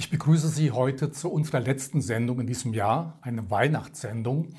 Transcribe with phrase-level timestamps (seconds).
[0.00, 4.50] Ich begrüße Sie heute zu unserer letzten Sendung in diesem Jahr, eine Weihnachtssendung.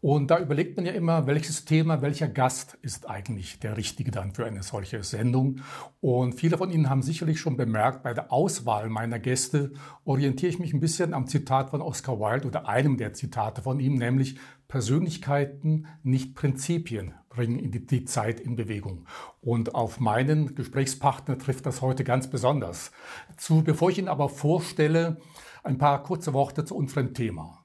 [0.00, 4.34] Und da überlegt man ja immer, welches Thema, welcher Gast ist eigentlich der Richtige dann
[4.34, 5.62] für eine solche Sendung.
[6.00, 9.72] Und viele von Ihnen haben sicherlich schon bemerkt, bei der Auswahl meiner Gäste
[10.04, 13.80] orientiere ich mich ein bisschen am Zitat von Oscar Wilde oder einem der Zitate von
[13.80, 14.38] ihm, nämlich
[14.74, 19.06] Persönlichkeiten, nicht Prinzipien bringen die Zeit in Bewegung.
[19.40, 22.90] Und auf meinen Gesprächspartner trifft das heute ganz besonders
[23.36, 23.62] zu.
[23.62, 25.18] Bevor ich ihn aber vorstelle,
[25.62, 27.64] ein paar kurze Worte zu unserem Thema.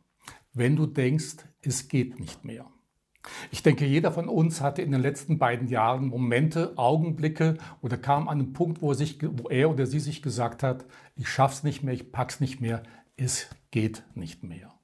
[0.54, 2.68] Wenn du denkst, es geht nicht mehr.
[3.50, 8.28] Ich denke, jeder von uns hatte in den letzten beiden Jahren Momente, Augenblicke oder kam
[8.28, 11.64] an einen Punkt, wo er, sich, wo er oder sie sich gesagt hat, ich schaff's
[11.64, 12.84] nicht mehr, ich pack's nicht mehr,
[13.18, 14.79] es geht nicht mehr.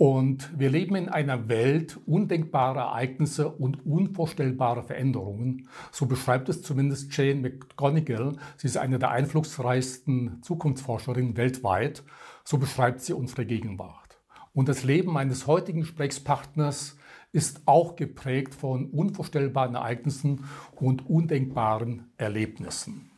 [0.00, 5.68] Und wir leben in einer Welt undenkbarer Ereignisse und unvorstellbarer Veränderungen.
[5.92, 8.38] So beschreibt es zumindest Jane McGonigal.
[8.56, 12.02] Sie ist eine der einflussreichsten Zukunftsforscherinnen weltweit.
[12.44, 14.18] So beschreibt sie unsere Gegenwart.
[14.54, 16.96] Und das Leben meines heutigen Gesprächspartners
[17.32, 20.46] ist auch geprägt von unvorstellbaren Ereignissen
[20.76, 23.10] und undenkbaren Erlebnissen.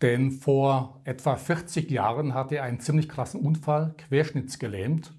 [0.00, 5.12] Denn vor etwa 40 Jahren hatte er einen ziemlich krassen Unfall, querschnittsgelähmt.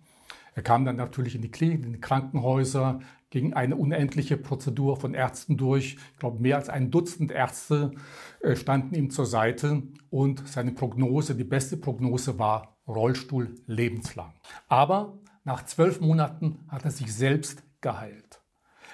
[0.56, 5.14] Er kam dann natürlich in die Klinik, in die Krankenhäuser, ging eine unendliche Prozedur von
[5.14, 5.98] Ärzten durch.
[6.14, 7.92] Ich glaube, mehr als ein Dutzend Ärzte
[8.40, 14.34] äh, standen ihm zur Seite und seine Prognose, die beste Prognose war Rollstuhl lebenslang.
[14.70, 18.42] Aber nach zwölf Monaten hat er sich selbst geheilt.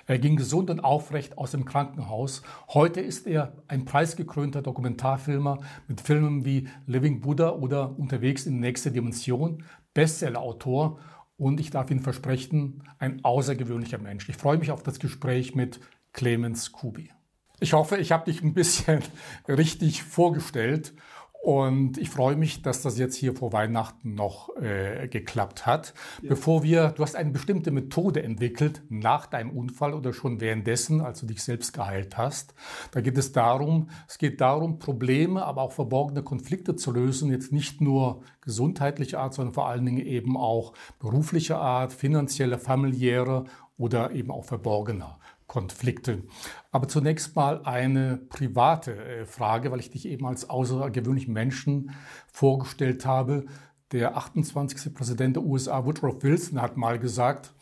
[0.08, 2.42] Er ging gesund und aufrecht aus dem Krankenhaus.
[2.70, 8.60] Heute ist er ein preisgekrönter Dokumentarfilmer mit Filmen wie Living Buddha oder Unterwegs in die
[8.62, 11.00] nächste Dimension, Bestsellerautor
[11.42, 14.30] und ich darf Ihnen versprechen, ein außergewöhnlicher Mensch.
[14.30, 15.80] Ich freue mich auf das Gespräch mit
[16.14, 17.12] Clemens Kubi.
[17.60, 19.02] Ich hoffe, ich habe dich ein bisschen
[19.48, 20.94] richtig vorgestellt
[21.42, 25.96] und ich freue mich, dass das jetzt hier vor Weihnachten noch äh, geklappt hat.
[26.22, 26.30] Ja.
[26.30, 31.22] Bevor wir, du hast eine bestimmte Methode entwickelt nach deinem Unfall oder schon währenddessen, als
[31.22, 32.54] du dich selbst geheilt hast.
[32.92, 37.32] Da geht es darum, es geht darum, Probleme, aber auch verborgene Konflikte zu lösen.
[37.32, 43.46] Jetzt nicht nur gesundheitlicher Art, sondern vor allen Dingen eben auch beruflicher Art, finanzielle, familiäre
[43.80, 45.18] oder eben auch verborgener.
[45.52, 46.24] Konflikte.
[46.72, 51.92] Aber zunächst mal eine private äh, Frage, weil ich dich eben als außergewöhnlichen Menschen
[52.32, 53.48] vorgestellt habe.
[53.92, 54.94] Der 28.
[54.94, 57.54] Präsident der USA, Woodrow Wilson, hat mal gesagt,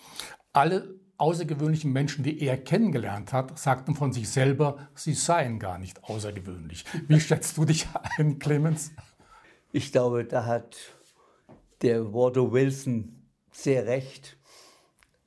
[0.54, 6.04] alle außergewöhnlichen Menschen, die er kennengelernt hat, sagten von sich selber, sie seien gar nicht
[6.04, 6.86] außergewöhnlich.
[7.08, 7.88] Wie schätzt du dich
[8.20, 8.92] ein, Clemens?
[9.72, 10.78] Ich glaube, da hat
[11.82, 14.38] der Woodrow Wilson sehr recht,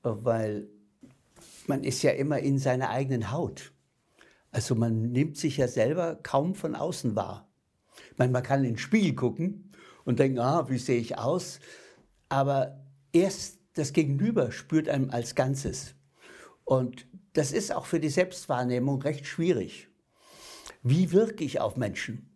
[0.05, 0.69] weil
[1.69, 3.73] man ist ja immer in seiner eigenen Haut.
[4.51, 7.51] Also man nimmt sich ja selber kaum von außen wahr.
[8.17, 9.73] Man, man kann in den Spiegel gucken
[10.05, 11.61] und denken, ah, wie sehe ich aus?
[12.29, 15.95] Aber erst das Gegenüber spürt einem als Ganzes.
[16.65, 19.89] Und das ist auch für die Selbstwahrnehmung recht schwierig.
[20.83, 22.29] Wie wirke ich auf Menschen?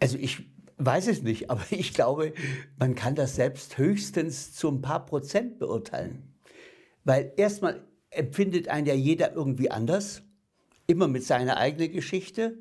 [0.00, 0.44] Also ich
[0.78, 2.34] weiß es nicht, aber ich glaube,
[2.78, 6.33] man kann das selbst höchstens zu ein paar Prozent beurteilen.
[7.04, 10.22] Weil erstmal empfindet ein ja jeder irgendwie anders,
[10.86, 12.58] immer mit seiner eigenen Geschichte.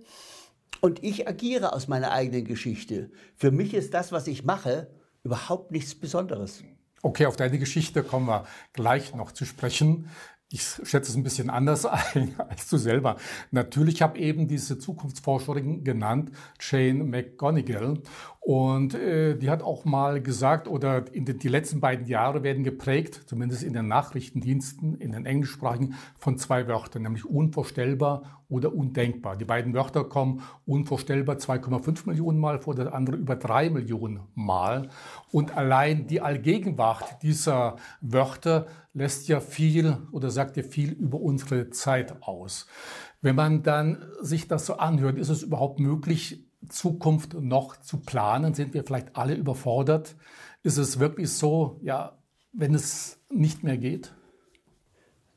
[0.82, 3.12] Und ich agiere aus meiner eigenen Geschichte.
[3.36, 4.90] Für mich ist das, was ich mache,
[5.24, 6.64] überhaupt nichts Besonderes.
[7.02, 10.10] Okay, auf deine Geschichte kommen wir gleich noch zu sprechen
[10.54, 13.18] ich schätze es ein bisschen anders ein als du selber.
[13.50, 18.00] Natürlich habe eben diese Zukunftsforscherin genannt, Jane McGonigal.
[18.46, 22.66] Und äh, die hat auch mal gesagt, oder in den, die letzten beiden Jahre werden
[22.66, 29.38] geprägt, zumindest in den Nachrichtendiensten, in den englischsprachigen, von zwei Wörtern, nämlich unvorstellbar oder undenkbar.
[29.38, 34.90] Die beiden Wörter kommen unvorstellbar 2,5 Millionen Mal vor, der andere über drei Millionen Mal.
[35.32, 41.70] Und allein die Allgegenwart dieser Wörter lässt ja viel oder sagt ja viel über unsere
[41.70, 42.68] Zeit aus.
[43.22, 48.54] Wenn man dann sich das so anhört, ist es überhaupt möglich, Zukunft noch zu planen?
[48.54, 50.16] Sind wir vielleicht alle überfordert?
[50.64, 52.18] Ist es wirklich so, ja,
[52.52, 54.14] wenn es nicht mehr geht?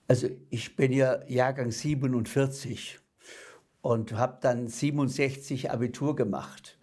[0.09, 3.01] Also ich bin ja Jahrgang 47
[3.81, 6.79] und habe dann 67 Abitur gemacht.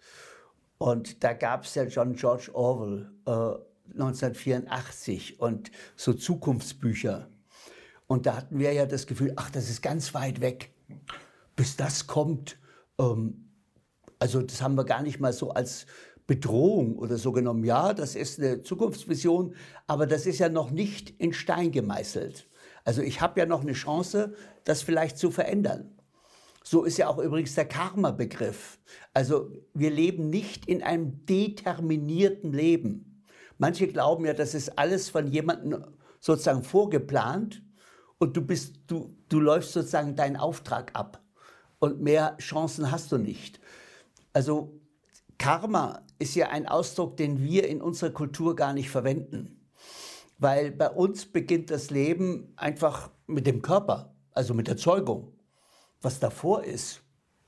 [0.78, 7.28] Und da gab es ja John George Orwell, äh, 1984 und so Zukunftsbücher.
[8.06, 10.72] Und da hatten wir ja das Gefühl, ach, das ist ganz weit weg.
[11.56, 12.58] Bis das kommt,
[12.98, 13.43] ähm,
[14.18, 15.86] also das haben wir gar nicht mal so als
[16.26, 17.64] Bedrohung oder so genommen.
[17.64, 19.54] Ja, das ist eine Zukunftsvision,
[19.86, 22.48] aber das ist ja noch nicht in Stein gemeißelt.
[22.84, 24.34] Also ich habe ja noch eine Chance,
[24.64, 25.94] das vielleicht zu verändern.
[26.62, 28.78] So ist ja auch übrigens der Karma-Begriff.
[29.12, 33.22] Also wir leben nicht in einem determinierten Leben.
[33.58, 35.84] Manche glauben ja, das ist alles von jemandem
[36.20, 37.62] sozusagen vorgeplant
[38.18, 41.22] und du bist, du, du läufst sozusagen deinen Auftrag ab
[41.80, 43.60] und mehr Chancen hast du nicht.
[44.34, 44.78] Also
[45.38, 49.60] Karma ist ja ein Ausdruck, den wir in unserer Kultur gar nicht verwenden.
[50.38, 55.32] Weil bei uns beginnt das Leben einfach mit dem Körper, also mit der Zeugung.
[56.02, 57.02] Was davor ist,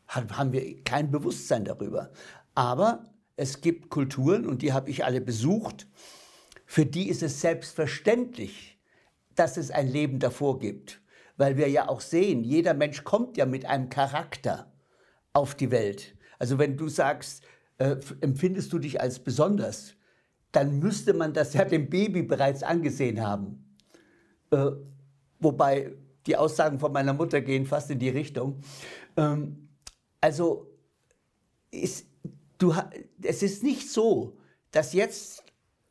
[0.06, 2.12] haben wir kein Bewusstsein darüber.
[2.54, 3.04] Aber
[3.34, 5.88] es gibt Kulturen, und die habe ich alle besucht,
[6.64, 8.78] für die ist es selbstverständlich,
[9.34, 11.02] dass es ein Leben davor gibt.
[11.36, 14.72] Weil wir ja auch sehen, jeder Mensch kommt ja mit einem Charakter
[15.32, 16.15] auf die Welt.
[16.38, 17.44] Also wenn du sagst,
[17.78, 19.94] äh, empfindest du dich als besonders,
[20.52, 23.76] dann müsste man das ja dem Baby bereits angesehen haben.
[24.50, 24.70] Äh,
[25.38, 25.92] wobei
[26.26, 28.60] die Aussagen von meiner Mutter gehen fast in die Richtung.
[29.16, 29.68] Ähm,
[30.20, 30.70] also
[31.70, 32.06] ist,
[32.58, 32.74] du,
[33.22, 34.38] es ist nicht so,
[34.70, 35.44] dass jetzt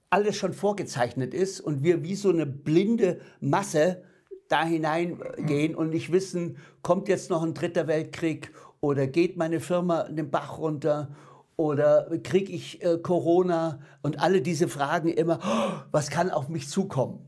[0.09, 4.03] alles schon vorgezeichnet ist und wir wie so eine blinde Masse
[4.47, 8.51] da hineingehen und nicht wissen, kommt jetzt noch ein dritter Weltkrieg
[8.85, 11.09] oder geht meine Firma den Bach runter
[11.57, 16.69] oder kriege ich äh, Corona und alle diese Fragen immer, oh, was kann auf mich
[16.69, 17.19] zukommen?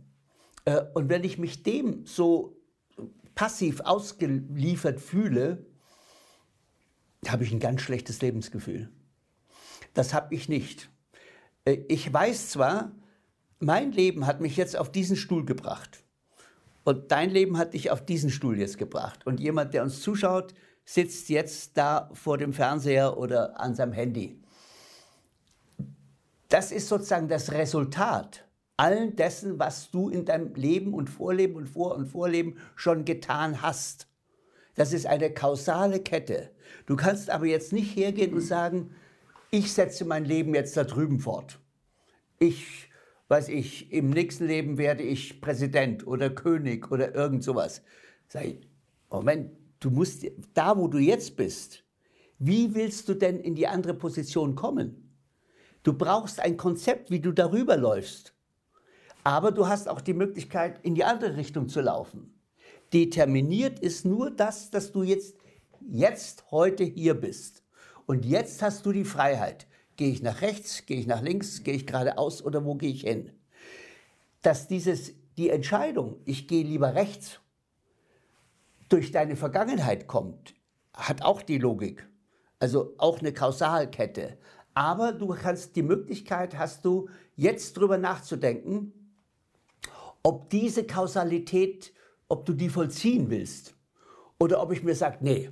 [0.65, 2.56] Äh, und wenn ich mich dem so
[3.33, 5.65] passiv ausgeliefert fühle,
[7.27, 8.92] habe ich ein ganz schlechtes Lebensgefühl.
[9.95, 10.89] Das habe ich nicht.
[11.65, 12.92] Äh, ich weiß zwar,
[13.59, 16.04] mein Leben hat mich jetzt auf diesen Stuhl gebracht.
[16.83, 19.25] Und dein Leben hat dich auf diesen Stuhl jetzt gebracht.
[19.25, 20.54] Und jemand, der uns zuschaut,
[20.87, 24.41] sitzt jetzt da vor dem Fernseher oder an seinem Handy.
[26.47, 28.45] Das ist sozusagen das Resultat
[28.77, 33.61] allen dessen, was du in deinem Leben und Vorleben und Vor- und Vorleben schon getan
[33.61, 34.07] hast.
[34.75, 36.51] Das ist eine kausale Kette.
[36.85, 38.95] Du kannst aber jetzt nicht hergehen und sagen,
[39.51, 41.59] ich setze mein Leben jetzt da drüben fort.
[42.39, 42.89] Ich,
[43.27, 47.81] weiß ich, im nächsten Leben werde ich Präsident oder König oder irgend sowas.
[48.27, 48.67] Sag ich,
[49.09, 51.83] Moment, du musst da, wo du jetzt bist,
[52.39, 55.15] wie willst du denn in die andere Position kommen?
[55.83, 58.33] Du brauchst ein Konzept, wie du darüber läufst.
[59.24, 62.33] Aber du hast auch die Möglichkeit, in die andere Richtung zu laufen.
[62.94, 65.35] Determiniert ist nur das, dass du jetzt,
[65.81, 67.63] jetzt heute hier bist.
[68.06, 69.68] Und jetzt hast du die Freiheit.
[69.97, 73.01] Gehe ich nach rechts, gehe ich nach links, gehe ich geradeaus oder wo gehe ich
[73.01, 73.31] hin?
[74.41, 77.39] Dass dieses, die Entscheidung, ich gehe lieber rechts
[78.89, 80.55] durch deine Vergangenheit kommt,
[80.93, 82.07] hat auch die Logik.
[82.59, 84.37] Also auch eine Kausalkette.
[84.73, 88.93] Aber du kannst die Möglichkeit, hast du jetzt drüber nachzudenken,
[90.23, 91.93] ob diese Kausalität,
[92.27, 93.75] ob du die vollziehen willst.
[94.39, 95.49] Oder ob ich mir sage, nee,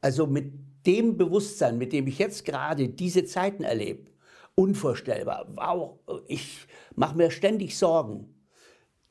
[0.00, 0.52] also mit
[0.86, 4.10] dem Bewusstsein, mit dem ich jetzt gerade diese Zeiten erlebe,
[4.54, 5.46] unvorstellbar.
[5.54, 8.34] Wow, ich mache mir ständig Sorgen.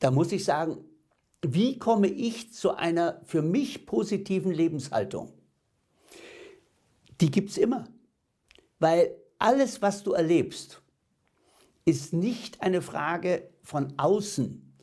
[0.00, 0.84] Da muss ich sagen,
[1.42, 5.32] wie komme ich zu einer für mich positiven Lebenshaltung?
[7.20, 7.88] Die gibt es immer.
[8.78, 10.82] Weil alles, was du erlebst,
[11.84, 14.76] ist nicht eine Frage von außen.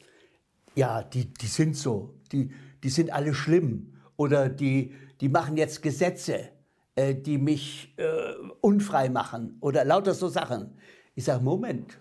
[0.75, 2.51] Ja, die, die sind so, die,
[2.83, 6.49] die sind alle schlimm oder die, die machen jetzt Gesetze,
[6.95, 10.77] äh, die mich äh, unfrei machen oder lauter so Sachen.
[11.15, 11.99] Ich sage, Moment,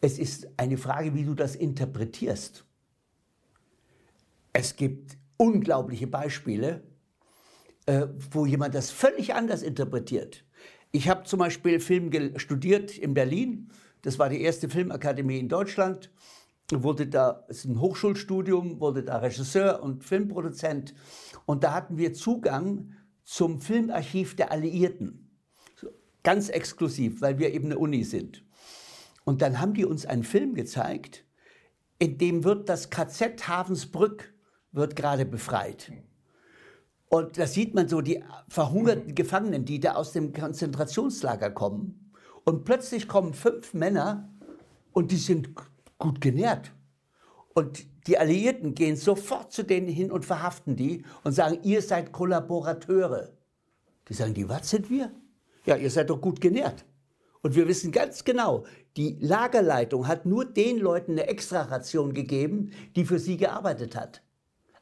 [0.00, 2.65] es ist eine Frage, wie du das interpretierst.
[4.58, 6.82] Es gibt unglaubliche Beispiele,
[7.84, 10.46] äh, wo jemand das völlig anders interpretiert.
[10.92, 13.70] Ich habe zum Beispiel Film studiert in Berlin.
[14.00, 16.10] Das war die erste Filmakademie in Deutschland.
[16.72, 20.94] Wurde da, ist ein Hochschulstudium, wurde da Regisseur und Filmproduzent.
[21.44, 22.94] Und da hatten wir Zugang
[23.24, 25.36] zum Filmarchiv der Alliierten.
[26.22, 28.42] Ganz exklusiv, weil wir eben eine Uni sind.
[29.24, 31.26] Und dann haben die uns einen Film gezeigt,
[31.98, 34.32] in dem wird das KZ Havensbrück
[34.76, 35.92] wird gerade befreit.
[37.08, 42.12] Und da sieht man so die verhungerten Gefangenen, die da aus dem Konzentrationslager kommen.
[42.44, 44.28] Und plötzlich kommen fünf Männer
[44.92, 45.50] und die sind
[45.98, 46.72] gut genährt.
[47.54, 52.12] Und die Alliierten gehen sofort zu denen hin und verhaften die und sagen, ihr seid
[52.12, 53.32] Kollaborateure.
[54.08, 55.10] Die sagen, die, was sind wir?
[55.64, 56.84] Ja, ihr seid doch gut genährt.
[57.42, 58.64] Und wir wissen ganz genau,
[58.96, 64.22] die Lagerleitung hat nur den Leuten eine Extraration gegeben, die für sie gearbeitet hat.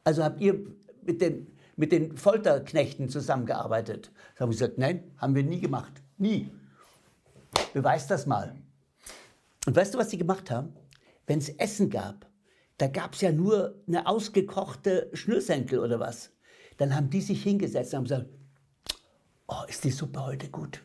[0.05, 0.65] Also habt ihr
[1.01, 4.11] mit den, mit den Folterknechten zusammengearbeitet?
[4.35, 5.91] Da haben wir gesagt, nein, haben wir nie gemacht.
[6.17, 6.49] Nie.
[7.73, 8.55] Beweis das mal.
[9.65, 10.73] Und weißt du, was sie gemacht haben?
[11.25, 12.29] Wenn es Essen gab,
[12.77, 16.31] da gab es ja nur eine ausgekochte Schnürsenkel oder was.
[16.77, 18.29] Dann haben die sich hingesetzt und haben gesagt,
[19.47, 20.83] oh, ist die Suppe heute gut?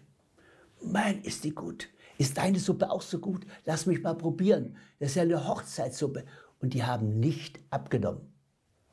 [0.83, 1.89] Mein, ist die gut.
[2.17, 3.45] Ist deine Suppe auch so gut?
[3.67, 4.77] Lass mich mal probieren.
[4.99, 6.25] Das ist ja eine Hochzeitssuppe.
[6.61, 8.30] Und die haben nicht abgenommen.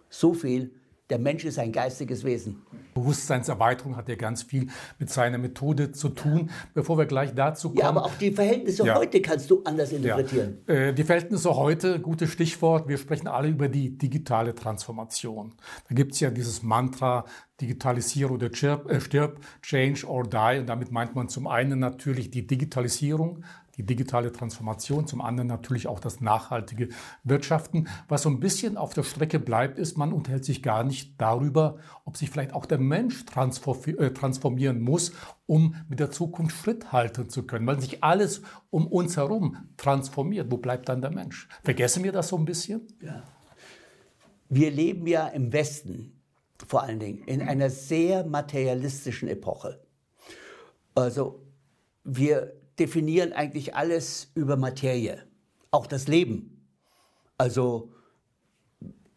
[0.10, 0.72] So viel
[1.10, 2.62] der Mensch ist ein geistiges Wesen.
[2.94, 4.68] Bewusstseinserweiterung hat ja ganz viel
[5.00, 6.50] mit seiner Methode zu tun.
[6.74, 7.80] Bevor wir gleich dazu kommen.
[7.80, 8.96] Ja, aber auch die Verhältnisse ja.
[8.96, 10.58] heute kannst du anders interpretieren.
[10.68, 10.74] Ja.
[10.74, 12.90] Äh, die Verhältnisse heute, gutes Stichwort.
[12.90, 15.54] Wir sprechen alle über die digitale Transformation.
[15.88, 17.24] Da gibt es ja dieses Mantra,
[17.62, 20.60] Digitalisiere oder stirb, äh, stirb, change or die.
[20.60, 23.44] Und damit meint man zum einen natürlich die Digitalisierung,
[23.78, 26.90] die digitale Transformation, zum anderen natürlich auch das nachhaltige
[27.24, 27.88] Wirtschaften.
[28.08, 31.78] Was so ein bisschen auf der Strecke bleibt, ist, man unterhält sich gar nicht darüber,
[32.04, 35.12] ob sich vielleicht auch der Mensch äh, transformieren muss,
[35.46, 40.52] um mit der Zukunft Schritt halten zu können, weil sich alles um uns herum transformiert.
[40.52, 41.48] Wo bleibt dann der Mensch?
[41.64, 42.82] Vergessen wir das so ein bisschen?
[43.02, 43.24] Ja.
[44.50, 46.14] Wir leben ja im Westen
[46.66, 49.80] vor allen Dingen in einer sehr materialistischen Epoche.
[50.96, 51.44] Also
[52.04, 55.24] wir definieren eigentlich alles über Materie,
[55.72, 56.68] auch das Leben.
[57.38, 57.92] Also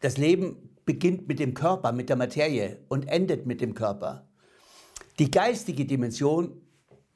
[0.00, 4.28] das Leben beginnt mit dem Körper, mit der Materie und endet mit dem Körper.
[5.18, 6.60] Die geistige Dimension,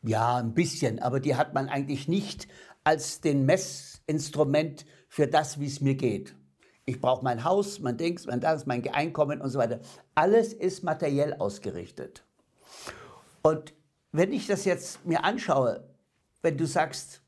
[0.03, 2.47] ja, ein bisschen, aber die hat man eigentlich nicht
[2.85, 6.37] als den Messinstrument für das, wie es mir geht.
[6.85, 9.81] Ich brauche mein Haus, mein Dings, mein das, mein Einkommen und so weiter.
[10.15, 12.25] Alles ist materiell ausgerichtet.
[13.43, 13.73] Und
[14.13, 15.83] wenn ich das jetzt mir anschaue,
[16.45, 17.23] wenn du sagst,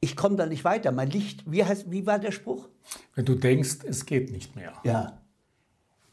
[0.00, 2.68] ich komme da nicht weiter, mein Licht, wie, heißt, wie war der Spruch?
[3.14, 4.74] Wenn du denkst, es geht nicht mehr.
[4.84, 5.22] Ja,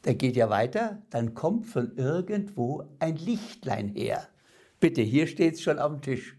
[0.06, 4.28] der geht ja weiter, dann kommt von irgendwo ein Lichtlein her.
[4.80, 6.38] Bitte, hier steht es schon auf dem Tisch.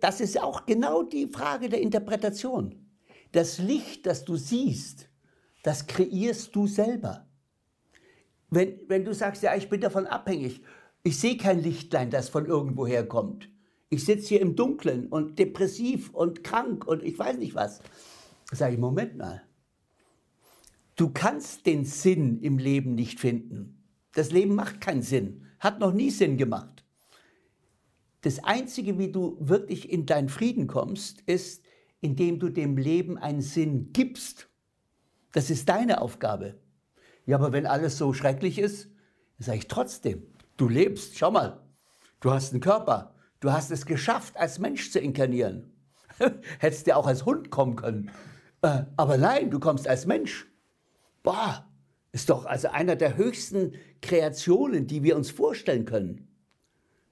[0.00, 2.86] Das ist auch genau die Frage der Interpretation.
[3.32, 5.08] Das Licht, das du siehst,
[5.62, 7.26] das kreierst du selber.
[8.50, 10.62] Wenn, wenn du sagst, ja, ich bin davon abhängig,
[11.02, 13.48] ich sehe kein Lichtlein, das von irgendwo herkommt.
[13.92, 17.82] Ich sitze hier im Dunkeln und depressiv und krank und ich weiß nicht was.
[18.50, 19.42] Sage ich, Moment mal.
[20.96, 23.84] Du kannst den Sinn im Leben nicht finden.
[24.14, 26.86] Das Leben macht keinen Sinn, hat noch nie Sinn gemacht.
[28.22, 31.62] Das Einzige, wie du wirklich in deinen Frieden kommst, ist,
[32.00, 34.48] indem du dem Leben einen Sinn gibst.
[35.32, 36.58] Das ist deine Aufgabe.
[37.26, 38.88] Ja, aber wenn alles so schrecklich ist,
[39.38, 40.22] sage ich trotzdem,
[40.56, 41.62] du lebst, schau mal,
[42.20, 43.11] du hast einen Körper,
[43.42, 45.72] Du hast es geschafft, als Mensch zu inkarnieren.
[46.60, 48.12] Hättest du auch als Hund kommen können.
[48.62, 50.46] Äh, aber nein, du kommst als Mensch.
[51.24, 51.66] Boah,
[52.12, 56.28] ist doch also einer der höchsten Kreationen, die wir uns vorstellen können.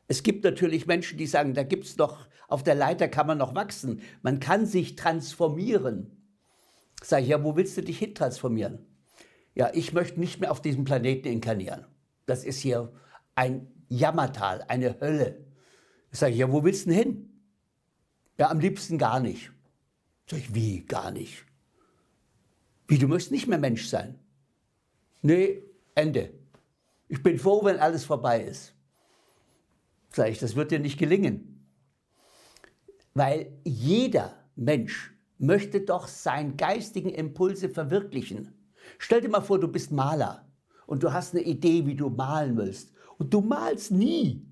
[0.07, 3.39] Es gibt natürlich Menschen, die sagen, da gibt es noch, auf der Leiter kann man
[3.39, 4.01] noch wachsen.
[4.23, 6.17] Man kann sich transformieren.
[7.03, 8.87] Sag ich, ja, wo willst du dich hin transformieren?
[9.57, 11.87] Ja, ich möchte nicht mehr auf diesem Planeten inkarnieren.
[12.27, 12.93] Das ist hier
[13.35, 15.50] ein Jammertal, eine Hölle.
[16.12, 17.31] Ich, ja, wo willst du denn hin?
[18.38, 19.52] Ja, am liebsten gar nicht.
[20.29, 21.45] Sag ich, wie gar nicht?
[22.88, 24.19] Wie, du möchtest nicht mehr Mensch sein?
[25.23, 25.62] Nee,
[25.95, 26.33] Ende.
[27.09, 28.75] Ich bin froh, wenn alles vorbei ist.
[30.11, 31.69] Sag ich, das wird dir nicht gelingen.
[33.14, 38.52] Weil jeder Mensch möchte doch seine geistigen Impulse verwirklichen.
[38.99, 40.49] Stell dir mal vor, du bist Maler
[40.87, 42.93] und du hast eine Idee, wie du malen willst.
[43.19, 44.47] Und du malst nie.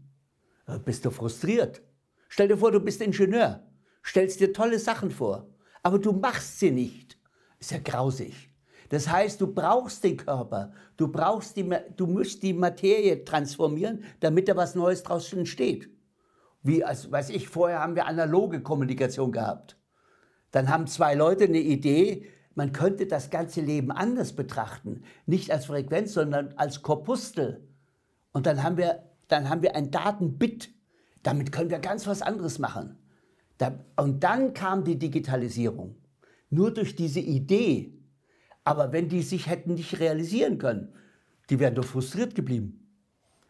[0.68, 1.82] Äh, bist du frustriert.
[2.28, 3.66] Stell dir vor, du bist Ingenieur,
[4.04, 5.48] stellst dir tolle Sachen vor,
[5.82, 7.18] aber du machst sie nicht.
[7.58, 8.54] Ist ja grausig.
[8.90, 14.48] Das heißt, du brauchst den Körper, du brauchst die, du musst die Materie transformieren, damit
[14.48, 15.90] da was Neues draus entsteht.
[16.62, 19.76] Wie, als, weiß ich, vorher haben wir analoge Kommunikation gehabt.
[20.50, 25.02] Dann haben zwei Leute eine Idee, man könnte das ganze Leben anders betrachten.
[25.26, 27.68] Nicht als Frequenz, sondern als Korpuskel.
[28.32, 30.70] Und dann haben wir dann haben wir ein Datenbit.
[31.23, 32.97] Damit können wir ganz was anderes machen.
[33.97, 35.97] und dann kam die Digitalisierung.
[36.50, 37.92] Nur durch diese Idee.
[38.64, 40.92] Aber wenn die sich hätten nicht realisieren können,
[41.50, 42.88] die wären doch frustriert geblieben.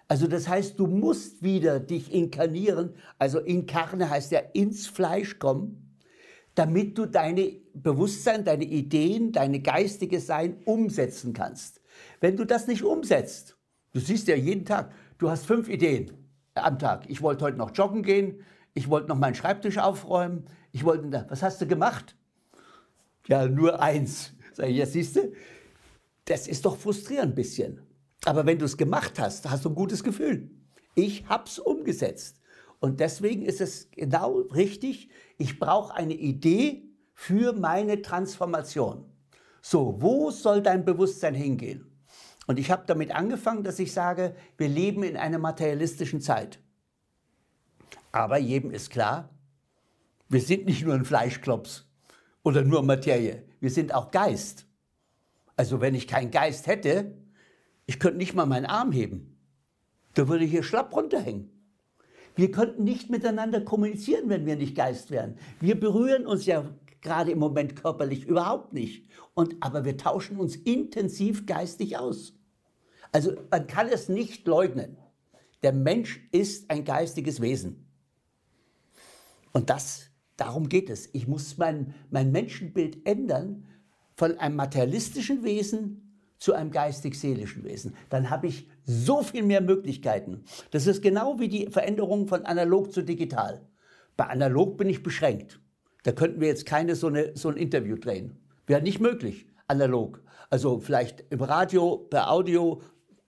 [0.08, 5.97] Also das heißt, du musst wieder dich inkarnieren, also inkarne heißt ja ins Fleisch kommen,
[6.54, 11.82] damit du deine Bewusstsein, deine Ideen, deine geistige Sein umsetzen kannst.
[12.20, 13.56] Wenn du das nicht umsetzt,
[13.92, 16.12] du siehst ja jeden Tag, Du hast fünf Ideen
[16.54, 17.10] am Tag.
[17.10, 18.44] Ich wollte heute noch joggen gehen,
[18.75, 22.16] ich wollte noch meinen Schreibtisch aufräumen, ich wollte, was hast du gemacht?
[23.26, 24.32] Ja, nur eins.
[24.52, 25.32] Sag ich, ja, siehst du,
[26.25, 27.82] das ist doch frustrierend ein bisschen.
[28.25, 30.50] Aber wenn du es gemacht hast, hast du ein gutes Gefühl.
[30.94, 32.40] Ich habe es umgesetzt.
[32.78, 36.84] Und deswegen ist es genau richtig, ich brauche eine Idee
[37.14, 39.04] für meine Transformation.
[39.62, 41.88] So, wo soll dein Bewusstsein hingehen?
[42.48, 46.58] Und ich habe damit angefangen, dass ich sage, wir leben in einer materialistischen Zeit.
[48.10, 49.28] Aber jedem ist klar,
[50.30, 51.86] wir sind nicht nur ein Fleischklops
[52.42, 54.66] oder nur Materie, wir sind auch Geist.
[55.56, 57.18] Also wenn ich keinen Geist hätte,
[57.84, 59.38] ich könnte nicht mal meinen Arm heben.
[60.14, 61.50] Da würde ich hier schlapp runterhängen.
[62.34, 65.36] Wir könnten nicht miteinander kommunizieren, wenn wir nicht Geist wären.
[65.60, 66.64] Wir berühren uns ja
[67.02, 69.06] gerade im Moment körperlich überhaupt nicht.
[69.34, 72.38] Und, aber wir tauschen uns intensiv geistig aus.
[73.12, 74.96] Also man kann es nicht leugnen.
[75.62, 77.88] Der Mensch ist ein geistiges Wesen.
[79.52, 81.08] Und das, darum geht es.
[81.12, 83.66] Ich muss mein, mein Menschenbild ändern
[84.16, 87.94] von einem materialistischen Wesen zu einem geistig-seelischen Wesen.
[88.10, 90.44] Dann habe ich so viel mehr Möglichkeiten.
[90.70, 93.66] Das ist genau wie die Veränderung von analog zu digital.
[94.16, 95.60] Bei analog bin ich beschränkt.
[96.04, 98.38] Da könnten wir jetzt keine so, eine, so ein Interview drehen.
[98.66, 100.22] Wäre nicht möglich, analog.
[100.50, 102.80] Also vielleicht im Radio, per Audio,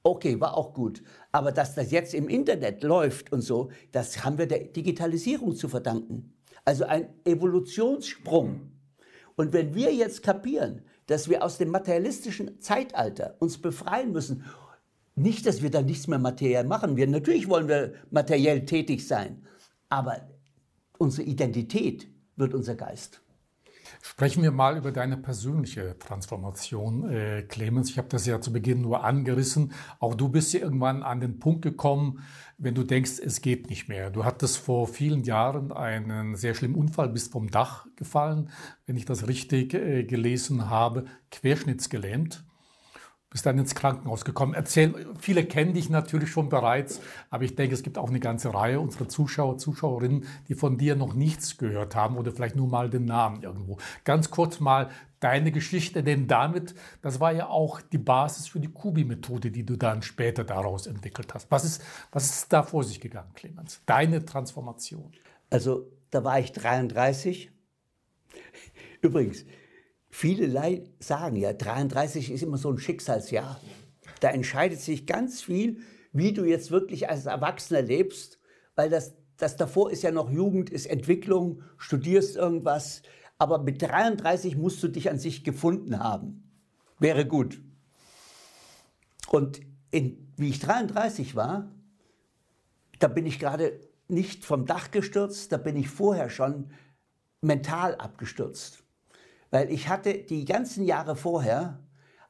[0.03, 1.03] okay, war auch gut.
[1.33, 5.69] Aber dass das jetzt im Internet läuft und so, das haben wir der Digitalisierung zu
[5.69, 6.35] verdanken.
[6.65, 8.73] Also ein Evolutionssprung.
[9.37, 14.45] Und wenn wir jetzt kapieren, dass wir aus dem materialistischen Zeitalter uns befreien müssen,
[15.17, 16.97] nicht, dass wir dann nichts mehr materiell machen.
[16.97, 19.45] Wir, natürlich wollen wir materiell tätig sein,
[19.89, 20.29] aber
[20.99, 23.21] unsere Identität wird unser Geist.
[24.03, 27.91] Sprechen wir mal über deine persönliche Transformation, äh, Clemens.
[27.91, 29.73] Ich habe das ja zu Beginn nur angerissen.
[29.99, 32.21] Auch du bist ja irgendwann an den Punkt gekommen,
[32.57, 34.11] wenn du denkst, es geht nicht mehr.
[34.11, 38.49] Du hattest vor vielen Jahren einen sehr schlimmen Unfall, bist vom Dach gefallen,
[38.87, 42.45] wenn ich das richtig äh, gelesen habe, querschnittsgelähmt
[43.31, 44.55] bist dann ins Krankenhaus gekommen.
[44.55, 48.53] Erzähl, viele kennen dich natürlich schon bereits, aber ich denke, es gibt auch eine ganze
[48.53, 52.91] Reihe unserer Zuschauer, Zuschauerinnen, die von dir noch nichts gehört haben oder vielleicht nur mal
[52.91, 53.79] den Namen irgendwo.
[54.05, 58.73] Ganz kurz mal deine Geschichte, denn damit, das war ja auch die Basis für die
[58.73, 61.51] Kubi-Methode, die du dann später daraus entwickelt hast.
[61.51, 63.83] Was ist, was ist da vor sich gegangen, Clemens?
[63.87, 65.13] Deine Transformation.
[65.51, 67.53] Also, da war ich 33.
[69.03, 69.45] Übrigens,
[70.11, 73.61] Viele sagen ja, 33 ist immer so ein Schicksalsjahr.
[74.21, 75.79] Da entscheidet sich ganz viel,
[76.13, 78.41] wie du jetzt wirklich als Erwachsener lebst,
[78.75, 83.03] weil das, das davor ist ja noch Jugend, ist Entwicklung, studierst irgendwas.
[83.39, 86.51] Aber mit 33 musst du dich an sich gefunden haben.
[86.99, 87.61] Wäre gut.
[89.29, 91.71] Und in, wie ich 33 war,
[92.99, 96.71] da bin ich gerade nicht vom Dach gestürzt, da bin ich vorher schon
[97.41, 98.83] mental abgestürzt.
[99.51, 101.81] Weil ich hatte die ganzen Jahre vorher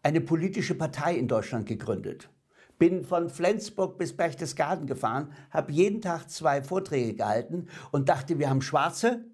[0.03, 2.31] eine politische Partei in Deutschland gegründet.
[2.79, 8.49] Bin von Flensburg bis Berchtesgaden gefahren, habe jeden Tag zwei Vorträge gehalten und dachte, wir
[8.49, 9.25] haben schwarze,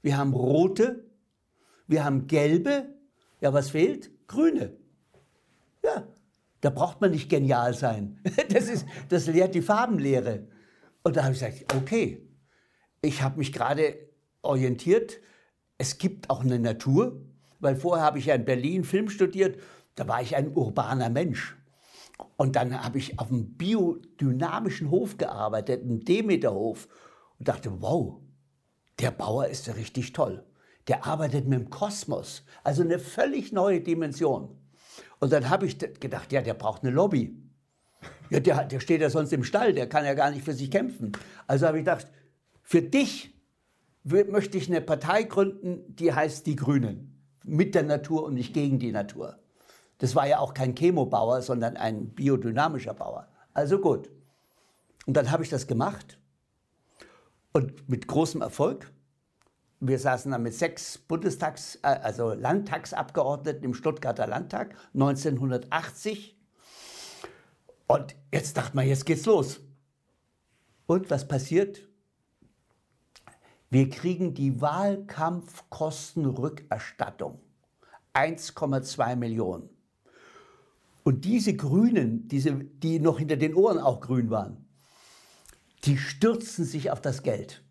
[0.00, 1.04] wir haben rote,
[1.86, 2.94] wir haben gelbe,
[3.40, 4.10] ja, was fehlt?
[4.26, 4.72] Grüne.
[5.84, 6.06] Ja,
[6.62, 8.20] da braucht man nicht genial sein.
[8.48, 10.46] Das, ist, das lehrt die Farbenlehre.
[11.02, 12.26] Und da habe ich gesagt, okay,
[13.02, 13.96] ich habe mich gerade
[14.42, 15.20] orientiert
[15.82, 17.20] es gibt auch eine Natur,
[17.58, 19.60] weil vorher habe ich ja in Berlin Film studiert,
[19.96, 21.56] da war ich ein urbaner Mensch.
[22.36, 26.86] Und dann habe ich auf einem biodynamischen Hof gearbeitet, einem Demeterhof,
[27.36, 28.20] und dachte, wow,
[29.00, 30.44] der Bauer ist ja richtig toll.
[30.86, 34.56] Der arbeitet mit dem Kosmos, also eine völlig neue Dimension.
[35.18, 37.36] Und dann habe ich gedacht, ja, der braucht eine Lobby.
[38.30, 40.70] Ja, der, der steht ja sonst im Stall, der kann ja gar nicht für sich
[40.70, 41.10] kämpfen.
[41.48, 42.06] Also habe ich gedacht,
[42.62, 43.31] für dich
[44.04, 47.08] möchte ich eine Partei gründen, die heißt die Grünen.
[47.44, 49.38] Mit der Natur und nicht gegen die Natur.
[49.98, 53.28] Das war ja auch kein Chemobauer, sondern ein biodynamischer Bauer.
[53.54, 54.10] Also gut.
[55.06, 56.18] Und dann habe ich das gemacht
[57.52, 58.92] und mit großem Erfolg.
[59.80, 66.36] Wir saßen dann mit sechs Bundestags-, äh, also Landtagsabgeordneten im Stuttgarter Landtag 1980.
[67.88, 69.60] Und jetzt dachte man, jetzt geht's los.
[70.86, 71.88] Und was passiert?
[73.72, 77.40] Wir kriegen die Wahlkampfkostenrückerstattung.
[78.12, 79.70] 1,2 Millionen.
[81.04, 84.66] Und diese Grünen, diese, die noch hinter den Ohren auch grün waren,
[85.84, 87.62] die stürzen sich auf das Geld.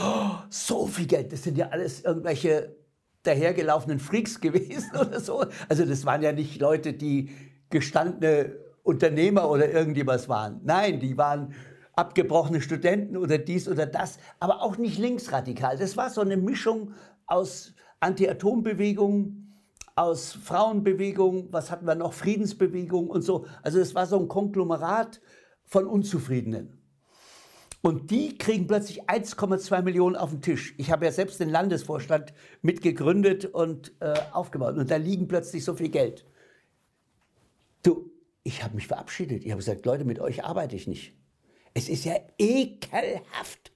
[0.00, 2.76] Oh, so viel Geld, das sind ja alles irgendwelche
[3.24, 5.44] dahergelaufenen Freaks gewesen oder so.
[5.68, 7.30] Also das waren ja nicht Leute, die
[7.68, 10.60] gestandene Unternehmer oder irgendjemand waren.
[10.62, 11.52] Nein, die waren
[11.98, 15.76] abgebrochene Studenten oder dies oder das, aber auch nicht linksradikal.
[15.76, 16.92] Das war so eine Mischung
[17.26, 19.48] aus Anti-Atom-Bewegung,
[19.96, 23.46] aus Frauenbewegung, was hatten wir noch, Friedensbewegung und so.
[23.62, 25.20] Also es war so ein Konglomerat
[25.64, 26.78] von Unzufriedenen.
[27.82, 30.74] Und die kriegen plötzlich 1,2 Millionen auf den Tisch.
[30.78, 32.32] Ich habe ja selbst den Landesvorstand
[32.62, 34.76] mitgegründet und äh, aufgebaut.
[34.76, 36.24] Und da liegen plötzlich so viel Geld.
[37.82, 38.10] Du,
[38.44, 39.44] ich habe mich verabschiedet.
[39.44, 41.17] Ich habe gesagt, Leute, mit euch arbeite ich nicht.
[41.78, 43.70] Es ist ja ekelhaft,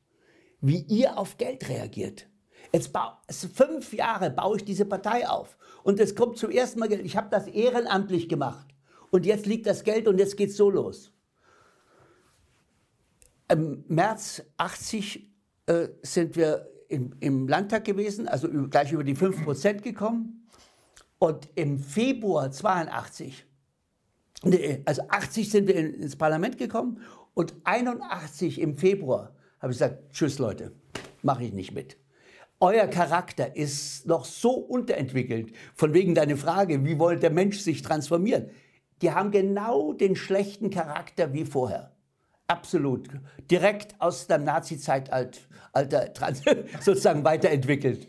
[0.61, 2.27] wie ihr auf Geld reagiert.
[2.73, 5.57] Jetzt bau, fünf Jahre baue ich diese Partei auf.
[5.85, 7.07] Und es kommt zum ersten Mal Geld.
[7.07, 8.67] Ich habe das ehrenamtlich gemacht.
[9.13, 11.13] Und jetzt liegt das Geld und jetzt geht es so los.
[13.49, 15.31] Im März 80
[15.67, 20.49] äh, sind wir im, im, Landtag gewesen, also gleich über die 5% gekommen.
[21.21, 23.47] Und im Februar 82,
[24.43, 27.01] nee, also 80 sind wir in, ins Parlament gekommen
[27.35, 30.73] und 81 im Februar habe ich gesagt, tschüss Leute,
[31.23, 31.97] mache ich nicht mit.
[32.61, 37.83] Euer Charakter ist noch so unterentwickelt, von wegen deiner Frage, wie wollte der Mensch sich
[37.83, 38.51] transformieren?
[39.03, 41.97] Die haben genau den schlechten Charakter wie vorher.
[42.47, 43.09] Absolut.
[43.51, 45.41] Direkt aus dem Nazi-Zeitalter
[46.81, 48.09] sozusagen weiterentwickelt.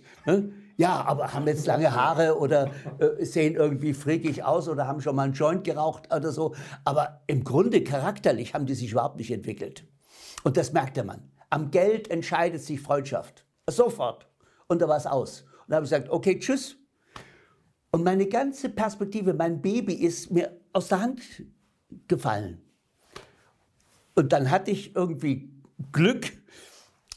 [0.76, 5.16] Ja, aber haben jetzt lange Haare oder äh, sehen irgendwie frickig aus oder haben schon
[5.16, 6.56] mal einen Joint geraucht oder so.
[6.84, 9.86] Aber im Grunde charakterlich haben die sich überhaupt nicht entwickelt.
[10.44, 11.32] Und das merkte man.
[11.50, 13.46] Am Geld entscheidet sich Freundschaft.
[13.70, 14.28] Sofort.
[14.68, 15.42] Und da war es aus.
[15.42, 16.76] Und da habe ich gesagt, okay, tschüss.
[17.92, 21.22] Und meine ganze Perspektive, mein Baby ist mir aus der Hand
[22.08, 22.60] gefallen.
[24.16, 25.54] Und dann hatte ich irgendwie
[25.92, 26.32] Glück,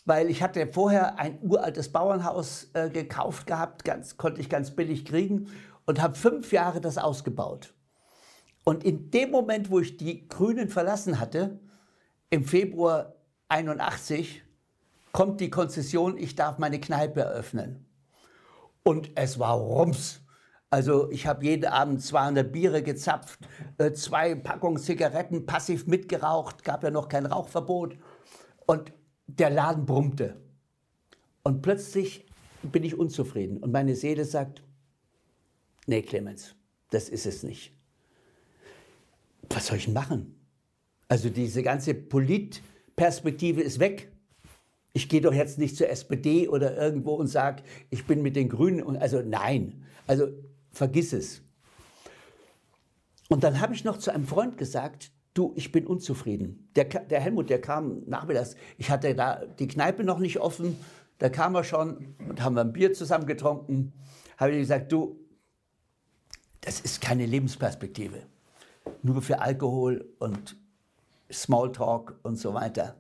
[0.07, 5.05] weil ich hatte vorher ein uraltes Bauernhaus äh, gekauft gehabt, ganz, konnte ich ganz billig
[5.05, 5.49] kriegen
[5.85, 7.75] und habe fünf Jahre das ausgebaut.
[8.65, 11.61] Und in dem Moment, wo ich die Grünen verlassen hatte,
[12.31, 13.15] im Februar
[13.49, 14.43] 81,
[15.13, 17.87] kommt die Konzession, ich darf meine Kneipe eröffnen.
[18.83, 20.21] Und es war Rums.
[20.71, 23.41] Also ich habe jeden Abend 200 Biere gezapft,
[23.79, 27.97] äh, zwei Packungen Zigaretten passiv mitgeraucht, gab ja noch kein Rauchverbot.
[28.67, 28.93] Und
[29.27, 30.41] der Laden brummte.
[31.43, 32.27] Und plötzlich
[32.63, 33.59] bin ich unzufrieden.
[33.59, 34.63] Und meine Seele sagt,
[35.87, 36.55] nee Clemens,
[36.91, 37.73] das ist es nicht.
[39.51, 40.35] Was soll ich machen?
[41.09, 44.11] Also diese ganze Politperspektive ist weg.
[44.93, 48.49] Ich gehe doch jetzt nicht zur SPD oder irgendwo und sage, ich bin mit den
[48.49, 48.83] Grünen.
[48.83, 50.29] Und also nein, also
[50.73, 51.43] vergiss es.
[53.29, 56.69] Und dann habe ich noch zu einem Freund gesagt, du, ich bin unzufrieden.
[56.77, 60.77] Der, der Helmut, der kam nachmittags, ich hatte da die Kneipe noch nicht offen,
[61.19, 63.93] da kam er schon und haben wir ein Bier zusammen getrunken.
[64.37, 65.19] Habe ich gesagt, du,
[66.61, 68.23] das ist keine Lebensperspektive.
[69.03, 70.57] Nur für Alkohol und
[71.33, 72.97] Smalltalk und so weiter.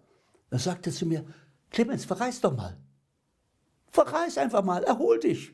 [0.50, 1.24] Dann sagte er zu mir,
[1.70, 2.76] Clemens, verreis doch mal.
[3.90, 5.52] Verreis einfach mal, erhol dich.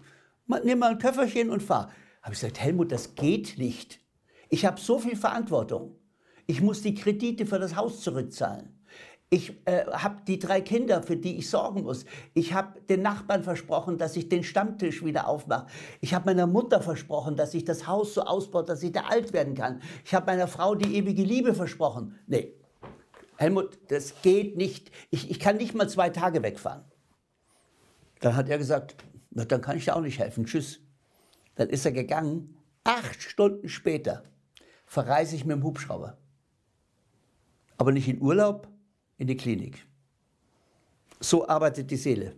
[0.64, 1.90] Nimm mal ein Köfferchen und fahr.
[2.22, 4.00] Habe ich gesagt, Helmut, das geht nicht.
[4.48, 5.96] Ich habe so viel Verantwortung.
[6.46, 8.82] Ich muss die Kredite für das Haus zurückzahlen.
[9.30, 12.04] Ich äh, habe die drei Kinder, für die ich sorgen muss.
[12.34, 15.68] Ich habe den Nachbarn versprochen, dass ich den Stammtisch wieder aufmache.
[16.02, 19.32] Ich habe meiner Mutter versprochen, dass ich das Haus so ausbaue, dass ich da alt
[19.32, 19.80] werden kann.
[20.04, 22.18] Ich habe meiner Frau die ewige Liebe versprochen.
[22.26, 22.52] Nee,
[23.36, 24.90] Helmut, das geht nicht.
[25.10, 26.84] Ich, ich kann nicht mal zwei Tage wegfahren.
[28.20, 28.96] Dann hat er gesagt,
[29.30, 30.44] na, dann kann ich dir auch nicht helfen.
[30.44, 30.80] Tschüss.
[31.54, 32.58] Dann ist er gegangen.
[32.84, 34.24] Acht Stunden später
[34.84, 36.18] verreise ich mit dem Hubschrauber
[37.82, 38.68] aber nicht in Urlaub,
[39.18, 39.84] in die Klinik.
[41.18, 42.36] So arbeitet die Seele.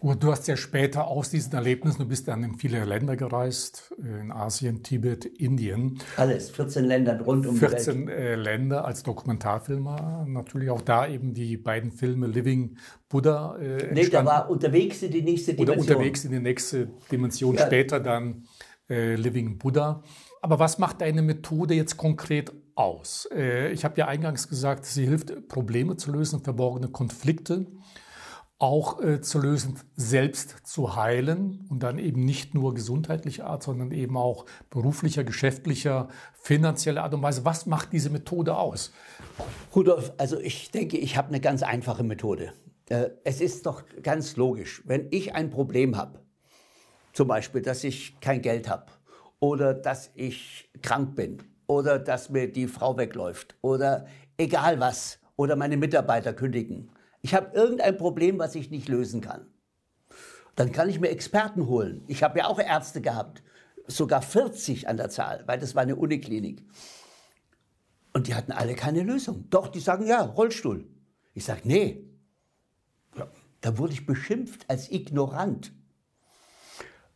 [0.00, 3.94] Gut, du hast ja später aus diesen Erlebnissen, du bist dann in viele Länder gereist,
[3.98, 5.98] in Asien, Tibet, Indien.
[6.16, 8.18] Alles, 14 Länder rund um 14 die Welt.
[8.18, 10.24] Äh, Länder als Dokumentarfilmer.
[10.26, 12.78] Natürlich auch da eben die beiden Filme Living
[13.10, 13.58] Buddha.
[13.58, 15.78] Äh, nee, da war unterwegs in die nächste Dimension.
[15.78, 17.66] Oder unterwegs in die nächste Dimension, ja.
[17.66, 18.44] später dann
[18.88, 20.02] äh, Living Buddha.
[20.40, 23.28] Aber was macht deine Methode jetzt konkret aus?
[23.32, 27.66] Äh, ich habe ja eingangs gesagt, sie hilft, Probleme zu lösen, verborgene Konflikte
[28.60, 33.90] auch äh, zu lösen, selbst zu heilen und dann eben nicht nur gesundheitlicher Art, sondern
[33.90, 37.46] eben auch beruflicher, geschäftlicher, finanzieller Art und Weise.
[37.46, 38.92] Was macht diese Methode aus?
[39.74, 42.52] Rudolf, also ich denke, ich habe eine ganz einfache Methode.
[42.90, 46.20] Äh, es ist doch ganz logisch, wenn ich ein Problem habe,
[47.14, 48.86] zum Beispiel, dass ich kein Geld habe
[49.38, 51.38] oder dass ich krank bin
[51.70, 56.90] oder dass mir die Frau wegläuft oder egal was oder meine Mitarbeiter kündigen.
[57.22, 59.46] Ich habe irgendein Problem, was ich nicht lösen kann.
[60.56, 62.02] Dann kann ich mir Experten holen.
[62.08, 63.44] Ich habe ja auch Ärzte gehabt,
[63.86, 66.64] sogar 40 an der Zahl, weil das war eine Uniklinik.
[68.14, 69.44] Und die hatten alle keine Lösung.
[69.50, 70.88] Doch, die sagen ja, Rollstuhl.
[71.34, 72.04] Ich sage, nee.
[73.16, 73.30] Ja,
[73.60, 75.72] da wurde ich beschimpft als ignorant.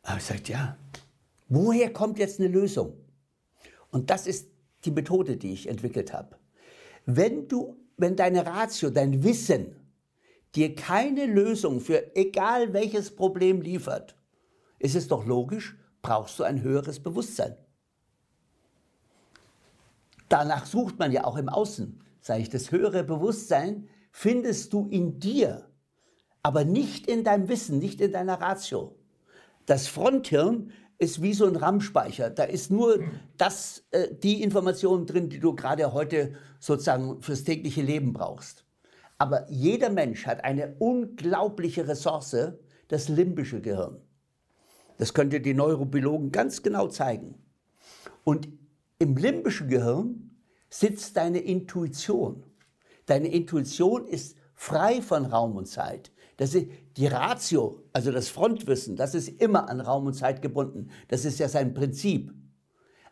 [0.05, 0.77] Aber ich sage, ja,
[1.49, 2.95] Woher kommt jetzt eine Lösung?
[3.95, 4.51] Und das ist
[4.85, 6.37] die Methode, die ich entwickelt habe.
[7.07, 9.77] Wenn du, wenn deine Ratio, dein Wissen
[10.57, 14.17] dir keine Lösung für egal welches Problem liefert,
[14.81, 17.57] ist es doch logisch, brauchst du ein höheres Bewusstsein.
[20.29, 22.03] danach sucht man ja auch im Außen.
[22.21, 25.71] Sage ich, das höhere Bewusstsein findest du in dir,
[26.43, 28.97] aber nicht in deinem Wissen, nicht in deiner Ratio.
[29.67, 32.31] Das Fronthirn ist wie so ein RAM-Speicher.
[32.31, 33.03] Da ist nur
[33.37, 38.65] das, äh, die Information drin, die du gerade heute sozusagen fürs tägliche Leben brauchst.
[39.19, 42.53] Aber jeder Mensch hat eine unglaubliche Ressource,
[42.89, 44.01] das limbische Gehirn.
[44.99, 47.35] Das könnt ihr die Neurobiologen ganz genau zeigen.
[48.23, 48.49] Und
[48.99, 50.31] im limbischen Gehirn
[50.71, 52.45] sitzt deine Intuition.
[53.07, 56.11] Deine Intuition ist frei von Raum und Zeit.
[56.37, 56.66] Das ist
[56.97, 60.90] die Ratio, also das Frontwissen, das ist immer an Raum und Zeit gebunden.
[61.09, 62.33] Das ist ja sein Prinzip.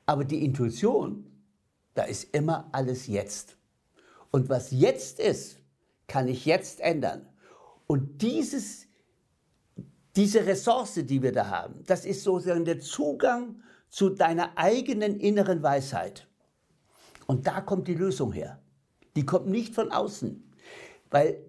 [0.06, 1.24] Aber die Intuition,
[1.94, 3.56] da ist immer alles jetzt.
[4.30, 5.58] Und was jetzt ist,
[6.08, 7.28] kann ich jetzt ändern.
[7.86, 8.86] Und dieses,
[10.16, 15.62] diese Ressource, die wir da haben, das ist sozusagen der Zugang zu deiner eigenen inneren
[15.62, 16.26] Weisheit.
[17.26, 18.60] Und da kommt die Lösung her.
[19.16, 20.50] Die kommt nicht von außen,
[21.10, 21.44] weil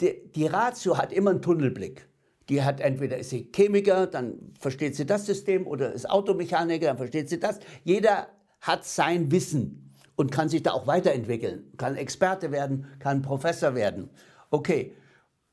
[0.00, 2.08] die, die Ratio hat immer einen Tunnelblick.
[2.48, 6.96] Die hat entweder ist sie Chemiker, dann versteht sie das System, oder ist Automechaniker, dann
[6.96, 7.58] versteht sie das.
[7.84, 8.28] Jeder
[8.60, 14.08] hat sein Wissen und kann sich da auch weiterentwickeln, kann Experte werden, kann Professor werden.
[14.50, 14.94] Okay,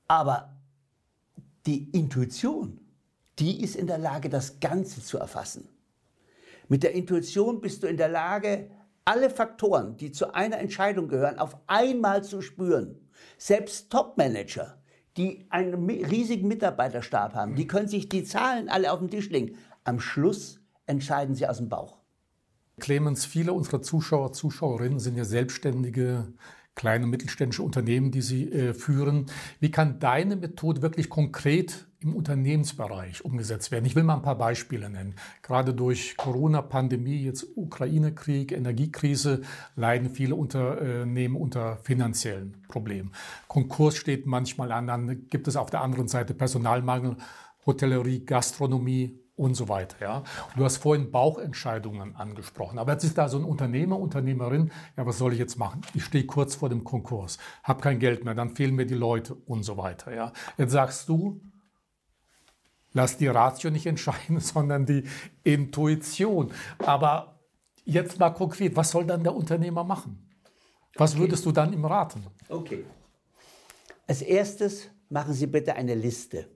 [0.08, 0.56] aber
[1.66, 2.80] die Intuition,
[3.40, 5.68] die ist in der Lage, das Ganze zu erfassen.
[6.68, 8.70] Mit der Intuition bist du in der Lage,
[9.04, 13.05] alle Faktoren, die zu einer Entscheidung gehören, auf einmal zu spüren.
[13.38, 14.82] Selbst Topmanager,
[15.18, 19.58] die einen riesigen Mitarbeiterstab haben, die können sich die Zahlen alle auf den Tisch legen.
[19.84, 21.98] Am Schluss entscheiden sie aus dem Bauch.
[22.80, 26.34] Clemens, viele unserer Zuschauer, Zuschauerinnen sind ja selbstständige
[26.76, 29.28] kleine und mittelständische Unternehmen, die Sie äh, führen.
[29.60, 33.86] Wie kann deine Methode wirklich konkret im Unternehmensbereich umgesetzt werden?
[33.86, 35.16] Ich will mal ein paar Beispiele nennen.
[35.42, 39.42] Gerade durch Corona-Pandemie, jetzt Ukraine-Krieg, Energiekrise,
[39.76, 43.12] leiden viele Unternehmen unter finanziellen Problemen.
[43.48, 47.18] Konkurs steht manchmal an, dann gibt es auf der anderen Seite Personalmangel,
[47.66, 49.98] Hotellerie, Gastronomie, und so weiter.
[50.02, 50.24] Ja?
[50.56, 52.80] du hast vorhin Bauchentscheidungen angesprochen.
[52.80, 55.82] Aber jetzt ist da so ein Unternehmer, Unternehmerin, ja, was soll ich jetzt machen?
[55.94, 59.36] Ich stehe kurz vor dem Konkurs, habe kein Geld mehr, dann fehlen mir die Leute
[59.36, 60.14] und so weiter.
[60.16, 60.32] Ja?
[60.58, 61.42] Jetzt sagst du,
[62.96, 65.04] lass die Ratio nicht entscheiden, sondern die
[65.44, 66.52] Intuition.
[66.80, 67.40] Aber
[67.84, 70.28] jetzt mal konkret, was soll dann der Unternehmer machen?
[70.96, 71.20] Was okay.
[71.20, 72.26] würdest du dann ihm raten?
[72.50, 72.86] Okay.
[74.08, 76.48] Als erstes machen Sie bitte eine Liste.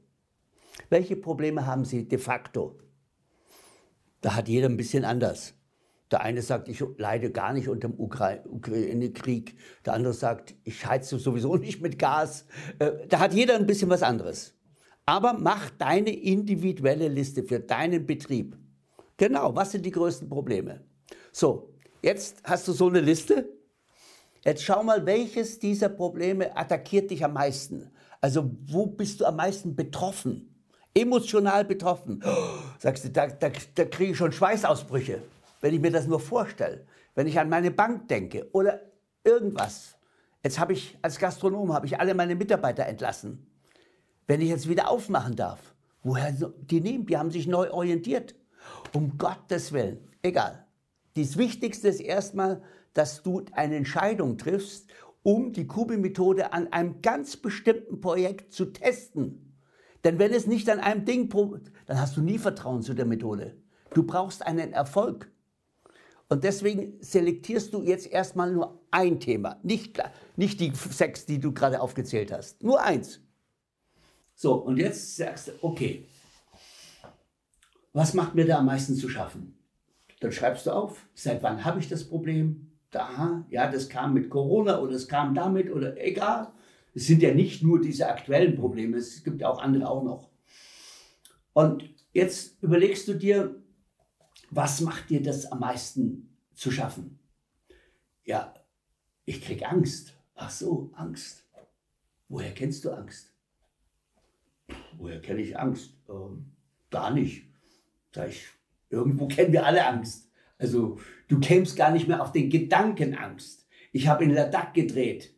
[0.90, 2.80] Welche Probleme haben Sie de facto?
[4.22, 5.54] Da hat jeder ein bisschen anders.
[6.10, 9.58] Der eine sagt, ich leide gar nicht unter dem Ukraine-Krieg.
[9.86, 12.46] Der andere sagt, ich heize sowieso nicht mit Gas.
[12.80, 14.56] Äh, da hat jeder ein bisschen was anderes.
[15.10, 18.56] Aber mach deine individuelle Liste für deinen Betrieb.
[19.18, 20.82] Genau, was sind die größten Probleme?
[21.32, 23.50] So, jetzt hast du so eine Liste.
[24.46, 27.90] Jetzt schau mal, welches dieser Probleme attackiert dich am meisten.
[28.22, 30.46] Also wo bist du am meisten betroffen?
[30.94, 32.24] emotional betroffen.
[32.78, 35.24] sagst du, da, da, da kriege ich schon Schweißausbrüche,
[35.62, 36.86] wenn ich mir das nur vorstelle.
[37.16, 38.80] Wenn ich an meine Bank denke oder
[39.24, 39.96] irgendwas.
[40.44, 43.48] Jetzt habe ich als Gastronom habe ich alle meine Mitarbeiter entlassen.
[44.30, 47.08] Wenn ich jetzt wieder aufmachen darf, woher die nehmen?
[47.08, 48.36] Die haben sich neu orientiert.
[48.94, 50.68] Um Gottes Willen, egal.
[51.16, 52.62] Das Wichtigste ist erstmal,
[52.94, 54.92] dass du eine Entscheidung triffst,
[55.24, 59.56] um die Kubi-Methode an einem ganz bestimmten Projekt zu testen.
[60.04, 61.28] Denn wenn es nicht an einem Ding,
[61.88, 63.58] dann hast du nie Vertrauen zu der Methode.
[63.96, 65.32] Du brauchst einen Erfolg.
[66.28, 70.00] Und deswegen selektierst du jetzt erstmal nur ein Thema, nicht,
[70.36, 72.62] nicht die sechs, die du gerade aufgezählt hast.
[72.62, 73.22] Nur eins.
[74.42, 76.08] So, und jetzt sagst du, okay,
[77.92, 79.60] was macht mir da am meisten zu schaffen?
[80.22, 82.72] Dann schreibst du auf, seit wann habe ich das Problem?
[82.90, 86.54] Da, ja, das kam mit Corona oder es kam damit oder egal.
[86.94, 90.30] Es sind ja nicht nur diese aktuellen Probleme, es gibt auch andere auch noch.
[91.52, 93.62] Und jetzt überlegst du dir,
[94.52, 97.20] was macht dir das am meisten zu schaffen?
[98.24, 98.54] Ja,
[99.26, 100.14] ich krieg Angst.
[100.34, 101.44] Ach so, Angst.
[102.30, 103.29] Woher kennst du Angst?
[104.98, 105.94] Woher kenne ich Angst?
[106.10, 106.52] Ähm,
[106.90, 107.44] gar nicht.
[108.14, 108.48] Sag ich,
[108.90, 110.30] irgendwo kennen wir alle Angst.
[110.58, 113.68] Also du kämst gar nicht mehr auf den Gedanken Angst.
[113.92, 115.34] Ich habe in Ladakh gedreht.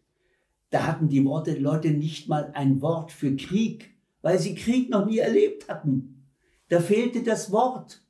[0.71, 5.05] Da hatten die Worte Leute nicht mal ein Wort für Krieg, weil sie Krieg noch
[5.05, 6.25] nie erlebt hatten.
[6.69, 8.01] Da fehlte das Wort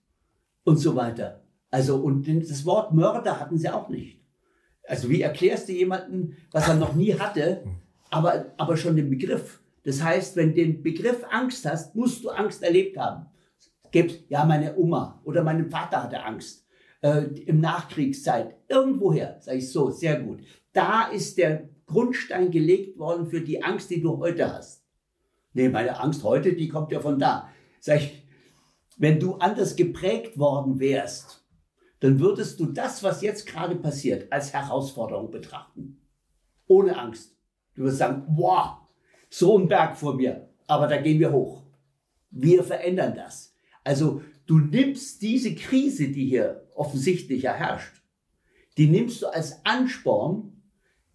[0.64, 1.44] und so weiter.
[1.72, 4.20] Also, und das Wort Mörder hatten sie auch nicht.
[4.88, 7.64] Also, wie erklärst du jemanden, was er noch nie hatte,
[8.10, 9.61] aber, aber schon den Begriff?
[9.84, 13.26] Das heißt, wenn du den Begriff Angst hast, musst du Angst erlebt haben.
[13.92, 16.62] Gibt, ja, meine Oma oder mein Vater hatte Angst.
[17.02, 20.42] äh, im Nachkriegszeit, irgendwoher, sage ich so, sehr gut.
[20.74, 24.86] Da ist der Grundstein gelegt worden für die Angst, die du heute hast.
[25.54, 27.50] Nee, meine Angst heute, die kommt ja von da.
[27.80, 28.26] Sag ich,
[28.98, 31.46] wenn du anders geprägt worden wärst,
[32.00, 36.02] dann würdest du das, was jetzt gerade passiert, als Herausforderung betrachten.
[36.68, 37.36] Ohne Angst.
[37.76, 38.78] Du wirst sagen, wow,
[39.32, 41.64] so ein Berg vor mir, aber da gehen wir hoch.
[42.30, 43.56] Wir verändern das.
[43.84, 48.04] Also du nimmst diese Krise, die hier offensichtlich herrscht,
[48.78, 50.62] die nimmst du als Ansporn,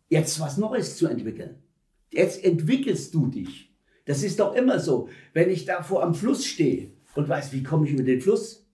[0.08, 1.62] jetzt was Neues zu entwickeln.
[2.10, 3.74] Jetzt entwickelst du dich.
[4.06, 5.08] Das ist doch immer so.
[5.34, 8.66] Wenn ich da vor am Fluss stehe und weiß, wie komme ich über den Fluss,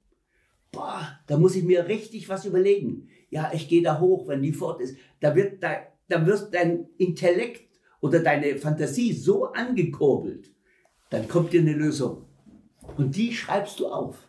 [0.71, 3.09] boah, da muss ich mir richtig was überlegen.
[3.31, 4.97] Ja, ich gehe da hoch, wenn die fort ist.
[5.21, 5.79] Da wird, da,
[6.09, 7.72] da wird dein Intellekt
[8.03, 10.51] oder deine Fantasie so angekurbelt,
[11.09, 12.27] dann kommt dir eine Lösung.
[12.99, 14.29] Und die schreibst du auf.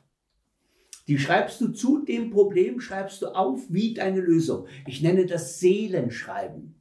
[1.08, 4.68] Die schreibst du zu dem Problem, schreibst du auf wie deine Lösung.
[4.88, 6.76] Ich nenne das Seelenschreiben.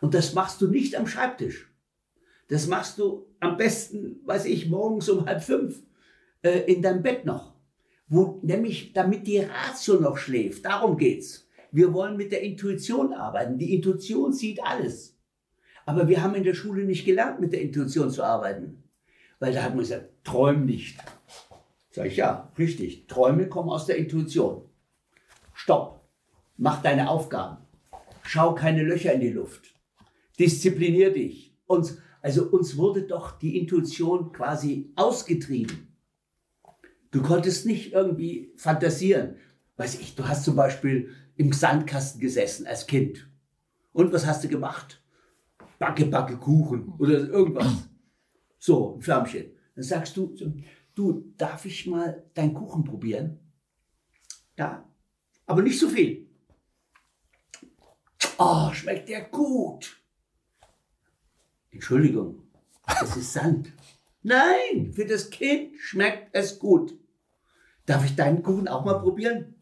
[0.00, 1.70] Und das machst du nicht am Schreibtisch.
[2.48, 5.82] Das machst du am besten, weiß ich, morgens um halb fünf
[6.42, 7.54] äh, in deinem Bett noch.
[8.08, 10.64] Wo, nämlich damit die Ratio noch schläft.
[10.64, 11.46] Darum geht's.
[11.70, 13.58] Wir wollen mit der Intuition arbeiten.
[13.58, 15.19] Die Intuition sieht alles.
[15.86, 18.84] Aber wir haben in der Schule nicht gelernt, mit der Intuition zu arbeiten.
[19.38, 20.98] Weil da hat man gesagt, träum nicht.
[21.90, 23.06] Sag ich, ja, richtig.
[23.06, 24.68] Träume kommen aus der Intuition.
[25.52, 26.08] Stopp.
[26.56, 27.58] Mach deine Aufgaben.
[28.22, 29.74] Schau keine Löcher in die Luft.
[30.38, 31.56] Disziplinier dich.
[31.66, 35.96] Und also uns wurde doch die Intuition quasi ausgetrieben.
[37.10, 39.36] Du konntest nicht irgendwie fantasieren.
[39.76, 43.28] Weiß ich, du hast zum Beispiel im Sandkasten gesessen als Kind.
[43.92, 45.02] Und was hast du gemacht?
[45.80, 47.88] Backe, backe Kuchen oder irgendwas.
[48.58, 49.52] So, ein Förmchen.
[49.74, 50.36] Dann sagst du,
[50.94, 53.40] du, darf ich mal deinen Kuchen probieren?
[54.58, 54.86] Ja,
[55.46, 56.28] aber nicht so viel.
[58.36, 60.02] Oh, schmeckt der gut.
[61.70, 62.42] Entschuldigung,
[63.02, 63.72] es ist Sand.
[64.22, 66.92] Nein, für das Kind schmeckt es gut.
[67.86, 69.54] Darf ich deinen Kuchen auch mal probieren?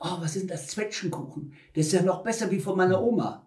[0.00, 1.54] Oh, was ist das Zwetschgenkuchen?
[1.74, 3.45] Das ist ja noch besser wie von meiner Oma.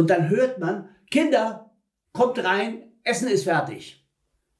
[0.00, 1.70] Und dann hört man, Kinder,
[2.12, 4.06] kommt rein, Essen ist fertig.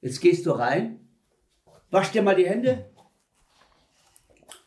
[0.00, 1.09] Jetzt gehst du rein,
[1.90, 2.90] wasch dir mal die Hände.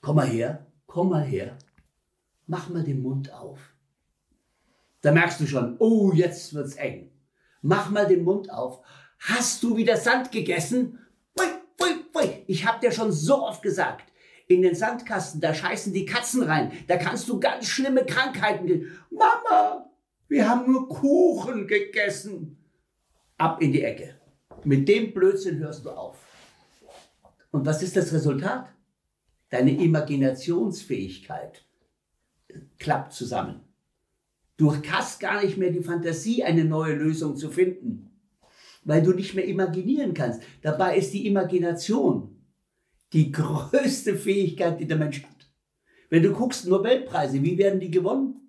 [0.02, 1.58] Komm mal her, komm mal her.
[2.48, 3.60] Mach mal den Mund auf.
[5.02, 7.14] Da merkst du schon, oh, jetzt wird's eng
[7.64, 8.82] mach mal den Mund auf.
[9.20, 11.00] Hast du wieder Sand gegessen?
[11.34, 12.44] Pui, pui, pui.
[12.48, 14.12] Ich hab dir schon so oft gesagt,
[14.48, 16.72] in den Sandkasten, da scheißen die Katzen rein.
[16.88, 18.92] Da kannst du ganz schlimme Krankheiten.
[19.10, 19.90] Mama,
[20.34, 22.58] wir haben nur Kuchen gegessen.
[23.38, 24.16] Ab in die Ecke.
[24.64, 26.18] Mit dem Blödsinn hörst du auf.
[27.52, 28.74] Und was ist das Resultat?
[29.50, 31.64] Deine Imaginationsfähigkeit
[32.80, 33.62] klappt zusammen.
[34.58, 38.20] Du hast gar nicht mehr die Fantasie, eine neue Lösung zu finden,
[38.84, 40.42] weil du nicht mehr imaginieren kannst.
[40.64, 42.44] Dabei ist die Imagination
[43.12, 45.52] die größte Fähigkeit, die der Mensch hat.
[46.10, 48.43] Wenn du guckst, Nobelpreise, wie werden die gewonnen?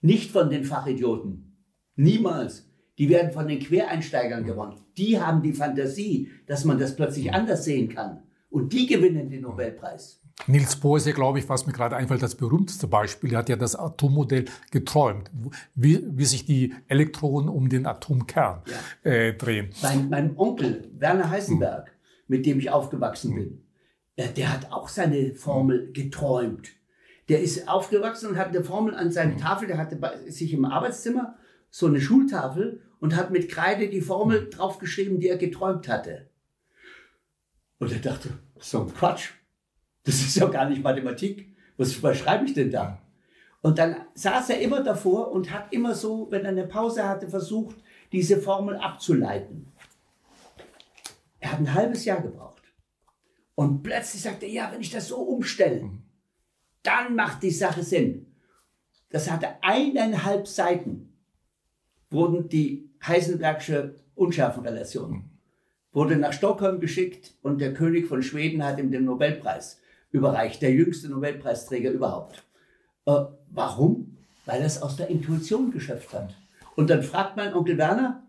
[0.00, 1.56] Nicht von den Fachidioten.
[1.96, 2.64] Niemals.
[2.98, 4.76] Die werden von den Quereinsteigern gewonnen.
[4.96, 8.22] Die haben die Fantasie, dass man das plötzlich anders sehen kann.
[8.50, 10.20] Und die gewinnen den Nobelpreis.
[10.46, 13.32] Niels Bohr ist ja, glaube ich, was mir gerade einfällt, das berühmteste Beispiel.
[13.32, 15.30] Er hat ja das Atommodell geträumt,
[15.74, 18.62] wie, wie sich die Elektronen um den Atomkern
[19.04, 19.10] ja.
[19.10, 19.70] äh, drehen.
[19.82, 21.94] Mein, mein, Onkel, Werner Heisenberg, hm.
[22.28, 23.64] mit dem ich aufgewachsen bin,
[24.16, 26.70] äh, der hat auch seine Formel geträumt.
[27.28, 29.40] Der ist aufgewachsen und hat eine Formel an seiner hm.
[29.40, 31.36] Tafel, der hatte bei sich im Arbeitszimmer
[31.70, 34.50] so eine Schultafel und hat mit Kreide die Formel hm.
[34.50, 36.28] draufgeschrieben, die er geträumt hatte.
[37.78, 39.30] Und er dachte, so ein Quatsch.
[40.04, 41.54] Das ist ja gar nicht Mathematik.
[41.76, 43.00] Was, was schreibe ich denn da?
[43.60, 47.28] Und dann saß er immer davor und hat immer so, wenn er eine Pause hatte,
[47.28, 47.76] versucht,
[48.12, 49.72] diese Formel abzuleiten.
[51.40, 52.62] Er hat ein halbes Jahr gebraucht.
[53.54, 55.90] Und plötzlich sagte er, ja, wenn ich das so umstelle,
[56.82, 58.26] dann macht die Sache Sinn.
[59.10, 61.12] Das hatte eineinhalb Seiten,
[62.10, 65.30] wurden die Heisenbergsche Unschärfenrelationen,
[65.92, 70.72] wurde nach Stockholm geschickt und der König von Schweden hat ihm den Nobelpreis überreicht, der
[70.72, 72.44] jüngste Nobelpreisträger überhaupt.
[73.06, 74.18] Äh, warum?
[74.44, 76.34] Weil er es aus der Intuition geschöpft hat.
[76.76, 78.22] Und dann fragt mein Onkel Werner,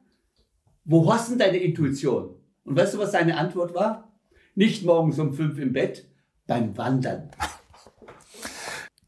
[0.86, 2.36] wo hast denn deine Intuition?
[2.64, 4.12] Und weißt du, was seine Antwort war?
[4.56, 6.06] Nicht morgens um fünf im Bett,
[6.48, 7.30] beim Wandern.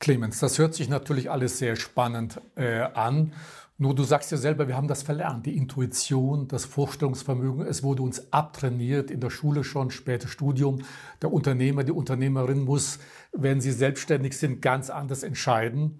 [0.01, 3.33] Clemens, das hört sich natürlich alles sehr spannend äh, an.
[3.77, 8.01] Nur du sagst ja selber, wir haben das verlernt, die Intuition, das Vorstellungsvermögen, es wurde
[8.01, 10.81] uns abtrainiert in der Schule schon, später Studium.
[11.21, 12.99] Der Unternehmer, die Unternehmerin muss,
[13.31, 15.99] wenn sie selbstständig sind, ganz anders entscheiden.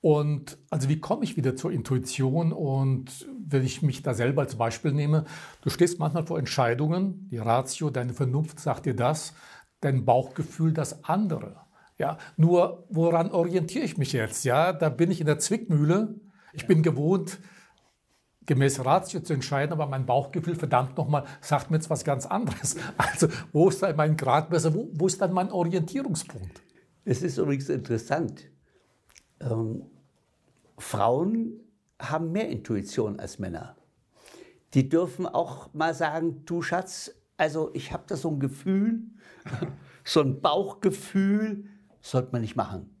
[0.00, 2.52] Und also wie komme ich wieder zur Intuition?
[2.52, 5.24] Und wenn ich mich da selber als Beispiel nehme,
[5.62, 9.34] du stehst manchmal vor Entscheidungen, die Ratio, deine Vernunft sagt dir das,
[9.80, 11.67] dein Bauchgefühl das andere.
[11.98, 14.44] Ja, nur woran orientiere ich mich jetzt?
[14.44, 16.14] Ja, da bin ich in der Zwickmühle
[16.52, 17.38] ich bin gewohnt,
[18.46, 22.76] gemäß Ratio zu entscheiden, aber mein Bauchgefühl, verdammt nochmal, sagt mir jetzt was ganz anderes.
[22.96, 26.62] Also wo ist dann mein Gradmesser, wo, wo ist dann mein Orientierungspunkt?
[27.04, 28.50] Es ist übrigens interessant.
[29.40, 29.84] Ähm,
[30.78, 31.60] Frauen
[32.00, 33.76] haben mehr Intuition als Männer.
[34.74, 39.02] Die dürfen auch mal sagen, du Schatz, also ich habe da so ein Gefühl,
[40.04, 41.64] so ein Bauchgefühl,
[42.10, 42.94] sollte man nicht machen.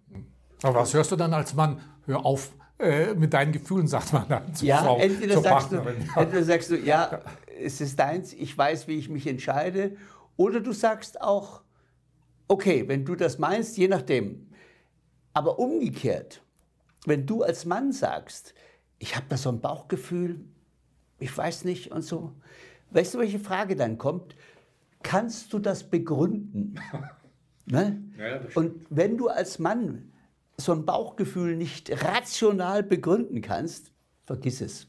[0.62, 1.80] Aber was hörst du dann als Mann?
[2.06, 5.70] Hör auf, äh, mit deinen Gefühlen, sagt man dann zur ja, Frau, entweder zur sagst
[5.70, 6.04] Partnerin.
[6.04, 7.20] Du, entweder sagst du, ja, ja,
[7.60, 9.96] es ist deins, ich weiß, wie ich mich entscheide.
[10.36, 11.62] Oder du sagst auch,
[12.46, 14.48] okay, wenn du das meinst, je nachdem.
[15.32, 16.42] Aber umgekehrt,
[17.06, 18.54] wenn du als Mann sagst,
[18.98, 20.40] ich habe da so ein Bauchgefühl,
[21.18, 22.32] ich weiß nicht und so,
[22.90, 24.36] weißt du, welche Frage dann kommt?
[25.02, 26.80] Kannst du das begründen?
[27.70, 28.02] ne?
[28.18, 30.12] ja, und wenn du als Mann
[30.56, 33.92] so ein Bauchgefühl nicht rational begründen kannst,
[34.24, 34.88] vergiss es.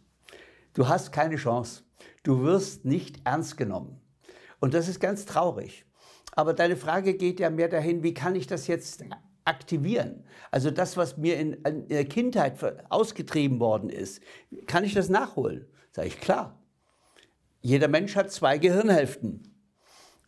[0.73, 1.83] Du hast keine Chance.
[2.23, 3.99] Du wirst nicht ernst genommen.
[4.59, 5.85] Und das ist ganz traurig.
[6.31, 9.03] Aber deine Frage geht ja mehr dahin, wie kann ich das jetzt
[9.45, 10.23] aktivieren?
[10.51, 12.57] Also das, was mir in, in der Kindheit
[12.89, 14.21] ausgetrieben worden ist,
[14.67, 15.65] kann ich das nachholen?
[15.91, 16.59] Sage ich, klar.
[17.61, 19.48] Jeder Mensch hat zwei Gehirnhälften.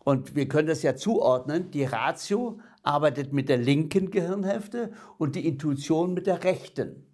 [0.03, 1.71] Und wir können das ja zuordnen.
[1.71, 7.05] Die Ratio arbeitet mit der linken Gehirnhälfte und die Intuition mit der rechten.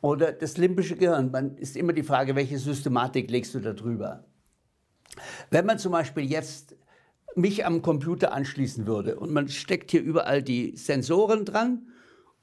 [0.00, 1.30] Oder das limbische Gehirn.
[1.30, 4.24] Man ist immer die Frage, welche Systematik legst du da drüber?
[5.50, 6.76] Wenn man zum Beispiel jetzt
[7.34, 11.88] mich am Computer anschließen würde und man steckt hier überall die Sensoren dran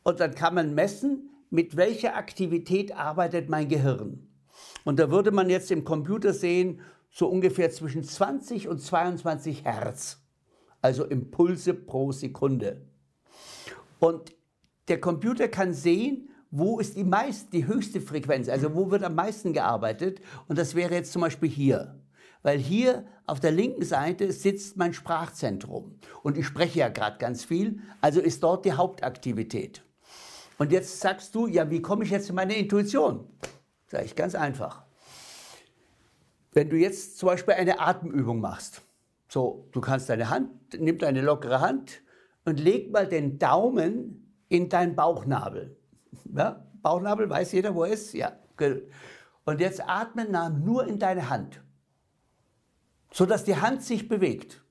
[0.04, 4.28] und dann kann man messen, mit welcher Aktivität arbeitet mein Gehirn.
[4.86, 6.82] Und da würde man jetzt im Computer sehen,
[7.18, 10.22] so ungefähr zwischen 20 und 22 Hertz
[10.82, 12.86] also Impulse pro Sekunde.
[14.00, 14.34] Und
[14.88, 19.16] der Computer kann sehen, wo ist die meist, die höchste Frequenz, also wo wird am
[19.16, 20.22] meisten gearbeitet.
[20.48, 22.00] Und das wäre jetzt zum Beispiel hier.
[22.42, 26.00] Weil hier auf der linken Seite sitzt mein Sprachzentrum.
[26.24, 29.84] Und ich spreche ja gerade ganz viel, also ist dort die Hauptaktivität.
[30.58, 33.28] Und jetzt sagst du, ja, wie komme ich jetzt zu meiner Intuition?
[33.88, 34.87] Sage ich ganz einfach.
[36.54, 38.82] Wenn du jetzt zum Beispiel eine Atemübung machst,
[39.28, 42.02] so, du kannst deine Hand, nimm deine lockere Hand
[42.46, 45.76] und leg mal den Daumen in deinen Bauchnabel.
[46.34, 46.66] Ja?
[46.82, 48.14] Bauchnabel, weiß jeder, wo er ist?
[48.14, 48.38] Ja.
[49.46, 50.26] Und jetzt atme
[50.64, 51.62] nur in deine Hand,
[53.12, 54.64] sodass die Hand sich bewegt.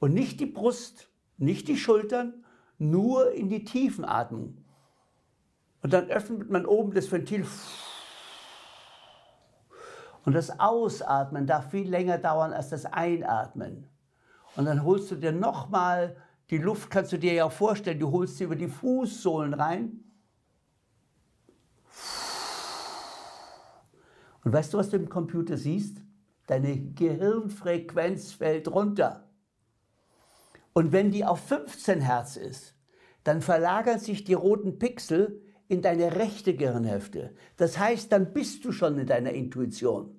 [0.00, 1.08] Und nicht die Brust,
[1.38, 2.44] nicht die Schultern,
[2.78, 4.58] nur in die Tiefenatmung.
[5.82, 7.46] Und dann öffnet man oben das Ventil
[10.24, 13.88] und das Ausatmen darf viel länger dauern als das Einatmen.
[14.56, 16.16] Und dann holst du dir nochmal,
[16.50, 20.04] die Luft kannst du dir ja vorstellen, du holst sie über die Fußsohlen rein.
[24.44, 25.98] Und weißt du, was du im Computer siehst?
[26.46, 29.28] Deine Gehirnfrequenz fällt runter.
[30.72, 32.74] Und wenn die auf 15 Hertz ist,
[33.24, 35.40] dann verlagern sich die roten Pixel
[35.72, 37.34] in deine rechte Gehirnhälfte.
[37.56, 40.18] Das heißt, dann bist du schon in deiner Intuition.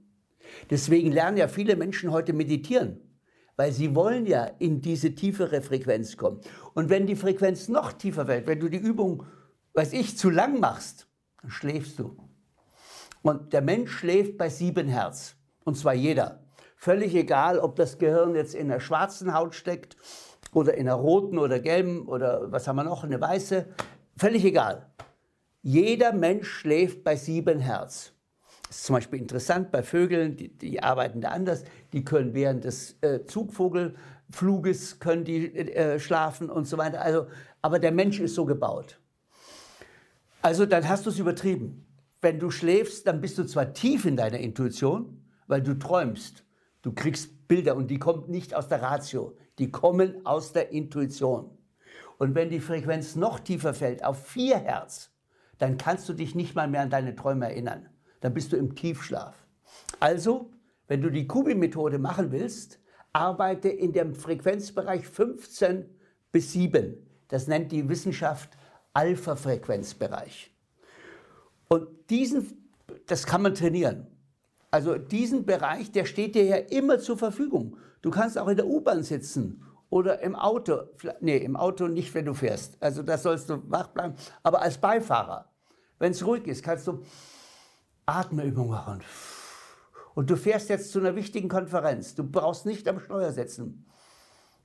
[0.70, 3.00] Deswegen lernen ja viele Menschen heute meditieren,
[3.56, 6.42] weil sie wollen ja in diese tiefere Frequenz kommen.
[6.74, 9.26] Und wenn die Frequenz noch tiefer fällt, wenn du die Übung,
[9.74, 11.08] weiß ich, zu lang machst,
[11.42, 12.18] dann schläfst du.
[13.22, 15.36] Und der Mensch schläft bei sieben Hertz.
[15.64, 16.44] Und zwar jeder.
[16.76, 19.96] Völlig egal, ob das Gehirn jetzt in der schwarzen Haut steckt
[20.54, 23.66] oder in der roten oder gelben oder was haben wir noch, eine weiße.
[24.18, 24.92] Völlig egal.
[25.66, 28.12] Jeder Mensch schläft bei sieben Hertz.
[28.68, 31.64] Das ist zum Beispiel interessant bei Vögeln, die, die arbeiten da anders.
[31.94, 37.02] Die können während des äh, Zugvogelfluges können die äh, schlafen und so weiter.
[37.02, 37.28] Also,
[37.62, 39.00] aber der Mensch ist so gebaut.
[40.42, 41.86] Also dann hast du es übertrieben.
[42.20, 46.44] Wenn du schläfst, dann bist du zwar tief in deiner Intuition, weil du träumst.
[46.82, 51.58] Du kriegst Bilder und die kommen nicht aus der Ratio, die kommen aus der Intuition.
[52.18, 55.13] Und wenn die Frequenz noch tiefer fällt, auf 4 Hertz,
[55.64, 57.90] dann kannst du dich nicht mal mehr an deine Träume erinnern.
[58.22, 59.36] Dann bist du im Tiefschlaf.
[60.00, 60.52] Also,
[60.88, 62.80] wenn du die Kubi-Methode machen willst,
[63.12, 65.86] arbeite in dem Frequenzbereich 15
[66.32, 66.96] bis 7.
[67.28, 68.58] Das nennt die Wissenschaft
[68.94, 70.52] Alpha-Frequenzbereich.
[71.68, 72.64] Und diesen
[73.08, 74.08] das kann man trainieren.
[74.72, 77.78] Also diesen Bereich, der steht dir ja immer zur Verfügung.
[78.02, 80.84] Du kannst auch in der U-Bahn sitzen oder im Auto.
[81.22, 82.82] Nee, im Auto nicht, wenn du fährst.
[82.82, 84.16] Also da sollst du wach bleiben.
[84.42, 85.53] Aber als Beifahrer,
[86.04, 87.02] wenn es ruhig ist, kannst du
[88.06, 89.00] Atmeübungen machen.
[90.16, 92.14] Und du fährst jetzt zu einer wichtigen Konferenz.
[92.14, 93.86] Du brauchst nicht am Steuer sitzen.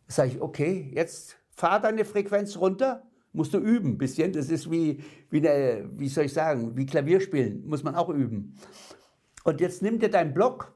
[0.09, 3.05] Sag ich, okay, jetzt fahr deine Frequenz runter.
[3.33, 4.33] Musst du üben ein bisschen.
[4.33, 7.69] Das ist wie, wie, eine, wie soll ich sagen, wie Klavierspielen.
[7.69, 8.57] Muss man auch üben.
[9.45, 10.75] Und jetzt nimm dir deinen Block.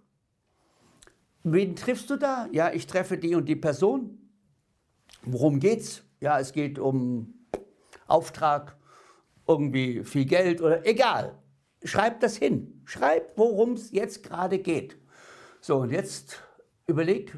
[1.42, 2.46] Wen triffst du da?
[2.52, 4.16] Ja, ich treffe die und die Person.
[5.24, 6.04] Worum geht's?
[6.20, 7.34] Ja, es geht um
[8.06, 8.76] Auftrag,
[9.52, 11.38] irgendwie viel Geld oder egal.
[11.84, 12.82] Schreib das hin.
[12.84, 14.96] Schreib, worum es jetzt gerade geht.
[15.60, 16.42] So, und jetzt
[16.86, 17.36] überleg,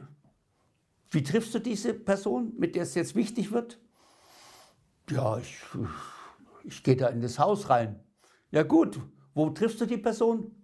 [1.11, 3.79] wie triffst du diese Person, mit der es jetzt wichtig wird?
[5.11, 5.61] Ja, ich,
[6.65, 8.01] ich gehe da in das Haus rein.
[8.51, 8.99] Ja gut,
[9.35, 10.55] wo triffst du die Person?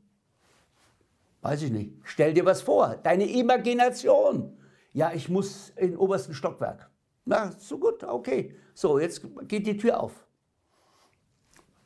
[1.43, 1.95] Weiß ich nicht.
[2.05, 4.59] Stell dir was vor, deine Imagination.
[4.93, 6.91] Ja, ich muss in den obersten Stockwerk.
[7.25, 8.57] Na, so gut, okay.
[8.75, 10.27] So, jetzt geht die Tür auf.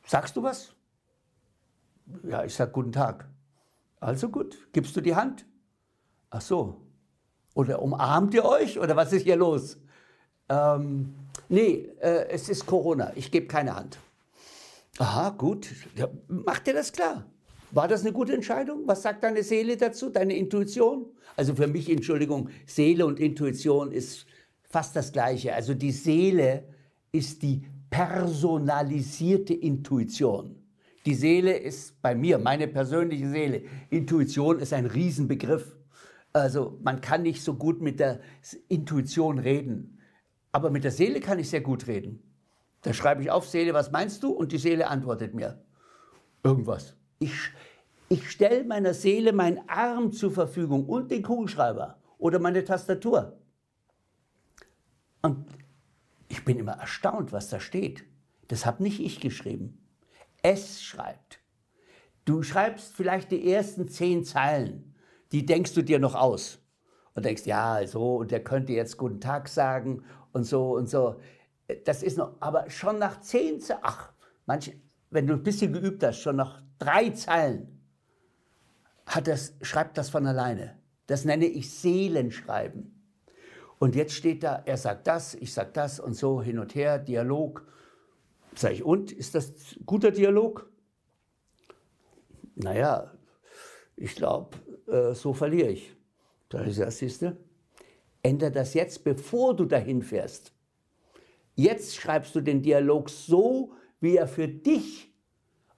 [0.05, 0.73] Sagst du was?
[2.23, 3.27] Ja, ich sag guten Tag.
[3.99, 5.45] Also gut, gibst du die Hand?
[6.29, 6.81] Ach so.
[7.55, 8.79] Oder umarmt ihr euch?
[8.79, 9.77] Oder was ist hier los?
[10.49, 11.15] Ähm,
[11.49, 13.11] nee, äh, es ist Corona.
[13.15, 13.97] Ich gebe keine Hand.
[14.99, 15.69] Aha, gut.
[15.95, 17.25] Ja, mach dir das klar.
[17.71, 18.83] War das eine gute Entscheidung?
[18.85, 21.07] Was sagt deine Seele dazu, deine Intuition?
[21.35, 24.25] Also für mich, Entschuldigung, Seele und Intuition ist
[24.61, 25.53] fast das Gleiche.
[25.53, 26.63] Also die Seele
[27.11, 27.65] ist die
[27.95, 30.61] personalisierte Intuition.
[31.05, 33.63] Die Seele ist bei mir, meine persönliche Seele.
[33.89, 35.77] Intuition ist ein Riesenbegriff.
[36.33, 38.19] Also man kann nicht so gut mit der
[38.67, 40.01] Intuition reden.
[40.51, 42.21] Aber mit der Seele kann ich sehr gut reden.
[42.81, 44.31] Da schreibe ich auf, Seele, was meinst du?
[44.31, 45.63] Und die Seele antwortet mir.
[46.43, 46.97] Irgendwas.
[47.19, 47.33] Ich,
[48.09, 53.39] ich stelle meiner Seele meinen Arm zur Verfügung und den Kugelschreiber oder meine Tastatur.
[55.21, 55.45] Und
[56.35, 58.03] ich bin immer erstaunt, was da steht.
[58.49, 59.87] Das habe nicht ich geschrieben.
[60.43, 61.39] Es schreibt.
[62.25, 64.95] Du schreibst vielleicht die ersten zehn Zeilen,
[65.31, 66.59] die denkst du dir noch aus.
[67.13, 71.21] Und denkst, ja, so, und der könnte jetzt Guten Tag sagen und so und so.
[71.85, 74.11] Das ist noch, aber schon nach zehn, ach,
[74.45, 74.73] manche,
[75.11, 77.81] wenn du ein bisschen geübt hast, schon nach drei Zeilen,
[79.05, 80.77] hat das, schreibt das von alleine.
[81.07, 82.94] Das nenne ich Seelenschreiben.
[83.79, 86.99] Und jetzt steht da, er sagt das, ich sag das und so hin und her,
[86.99, 87.65] Dialog.
[88.55, 89.53] Sag ich, und ist das
[89.85, 90.69] guter Dialog?
[92.55, 93.13] Naja,
[93.97, 94.57] ich glaube,
[94.87, 95.95] äh, so verliere ich.
[96.49, 97.37] Da ist ja, siehst du,
[98.23, 100.53] ändere das jetzt, bevor du dahin fährst.
[101.55, 105.13] Jetzt schreibst du den Dialog so, wie er für dich,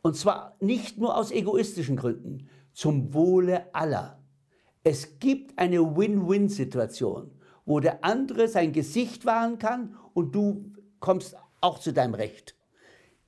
[0.01, 4.23] und zwar nicht nur aus egoistischen Gründen, zum Wohle aller.
[4.83, 7.31] Es gibt eine Win-Win-Situation,
[7.67, 12.55] wo der andere sein Gesicht wahren kann und du kommst auch zu deinem Recht.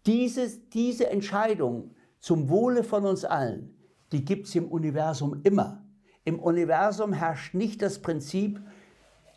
[0.05, 3.77] Dieses, diese Entscheidung zum Wohle von uns allen,
[4.13, 5.85] die gibt es im Universum immer.
[6.23, 8.61] Im Universum herrscht nicht das Prinzip,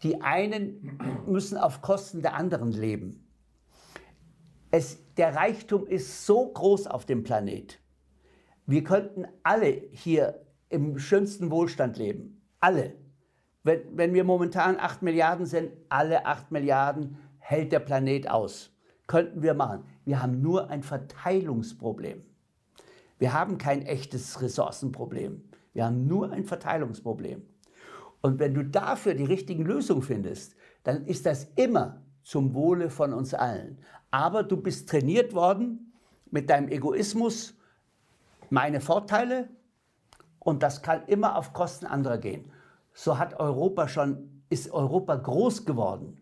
[0.04, 3.28] die einen müssen auf Kosten der anderen leben.
[4.70, 7.80] Es, der Reichtum ist so groß auf dem Planet.
[8.66, 12.40] Wir könnten alle hier im schönsten Wohlstand leben.
[12.60, 13.01] Alle.
[13.64, 18.72] Wenn, wenn wir momentan 8 Milliarden sind, alle 8 Milliarden hält der Planet aus
[19.12, 19.84] könnten wir machen.
[20.06, 22.22] Wir haben nur ein Verteilungsproblem.
[23.18, 25.44] Wir haben kein echtes Ressourcenproblem.
[25.74, 27.42] Wir haben nur ein Verteilungsproblem.
[28.22, 33.12] Und wenn du dafür die richtigen Lösungen findest, dann ist das immer zum Wohle von
[33.12, 33.78] uns allen.
[34.10, 35.92] Aber du bist trainiert worden
[36.30, 37.54] mit deinem Egoismus,
[38.48, 39.50] meine Vorteile,
[40.38, 42.50] und das kann immer auf Kosten anderer gehen.
[42.94, 46.20] So hat Europa schon, ist Europa groß geworden.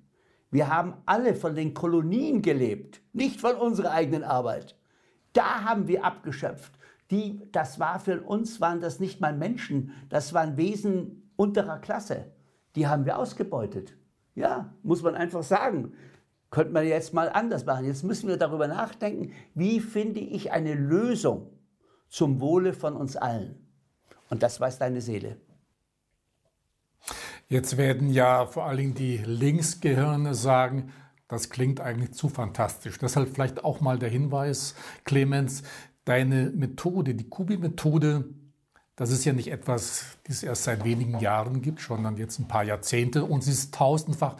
[0.51, 4.77] Wir haben alle von den Kolonien gelebt, nicht von unserer eigenen Arbeit.
[5.33, 6.73] Da haben wir abgeschöpft.
[7.11, 12.33] Die, das war für uns, waren das nicht mal Menschen, das waren Wesen unterer Klasse.
[12.77, 13.97] Die haben wir ausgebeutet.
[14.35, 15.93] Ja, muss man einfach sagen.
[16.51, 17.85] Könnte man jetzt mal anders machen.
[17.85, 21.51] Jetzt müssen wir darüber nachdenken, wie finde ich eine Lösung
[22.09, 23.67] zum Wohle von uns allen.
[24.31, 25.37] Und das weiß deine Seele.
[27.51, 30.93] Jetzt werden ja vor allen Dingen die Linksgehirne sagen,
[31.27, 32.97] das klingt eigentlich zu fantastisch.
[32.99, 35.65] Deshalb vielleicht auch mal der Hinweis, Clemens,
[36.05, 38.25] deine Methode, die Kubi-Methode,
[38.95, 42.47] das ist ja nicht etwas, das es erst seit wenigen Jahren gibt, sondern jetzt ein
[42.47, 44.37] paar Jahrzehnte und sie ist tausendfach,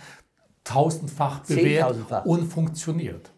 [0.63, 1.97] tausendfach bewährt
[2.27, 3.33] und funktioniert.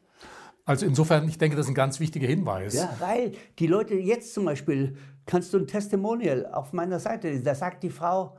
[0.66, 2.74] Also insofern, ich denke, das ist ein ganz wichtiger Hinweis.
[2.74, 7.54] Ja, weil die Leute jetzt zum Beispiel, kannst du ein Testimonial auf meiner Seite, da
[7.54, 8.36] sagt die Frau,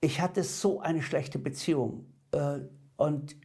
[0.00, 2.60] ich hatte so eine schlechte Beziehung äh,
[2.96, 3.36] und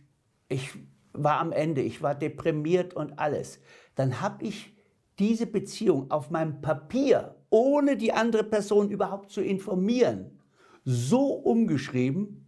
[0.49, 0.72] ich
[1.14, 3.60] war am Ende, ich war deprimiert und alles.
[3.95, 4.76] Dann habe ich
[5.20, 10.39] diese Beziehung auf meinem Papier, ohne die andere Person überhaupt zu informieren,
[10.84, 12.45] so umgeschrieben,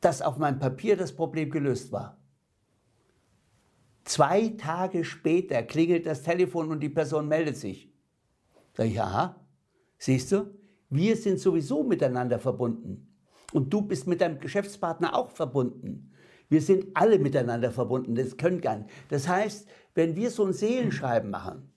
[0.00, 2.18] dass auf meinem Papier das Problem gelöst war.
[4.04, 7.88] Zwei Tage später klingelt das Telefon und die Person meldet sich.
[8.74, 9.36] Sag ich, aha,
[9.98, 10.52] siehst du,
[10.92, 13.08] wir sind sowieso miteinander verbunden.
[13.52, 16.12] Und du bist mit deinem Geschäftspartner auch verbunden.
[16.48, 18.90] Wir sind alle miteinander verbunden, das können gar nicht.
[19.08, 21.72] Das heißt, wenn wir so ein Seelenschreiben machen,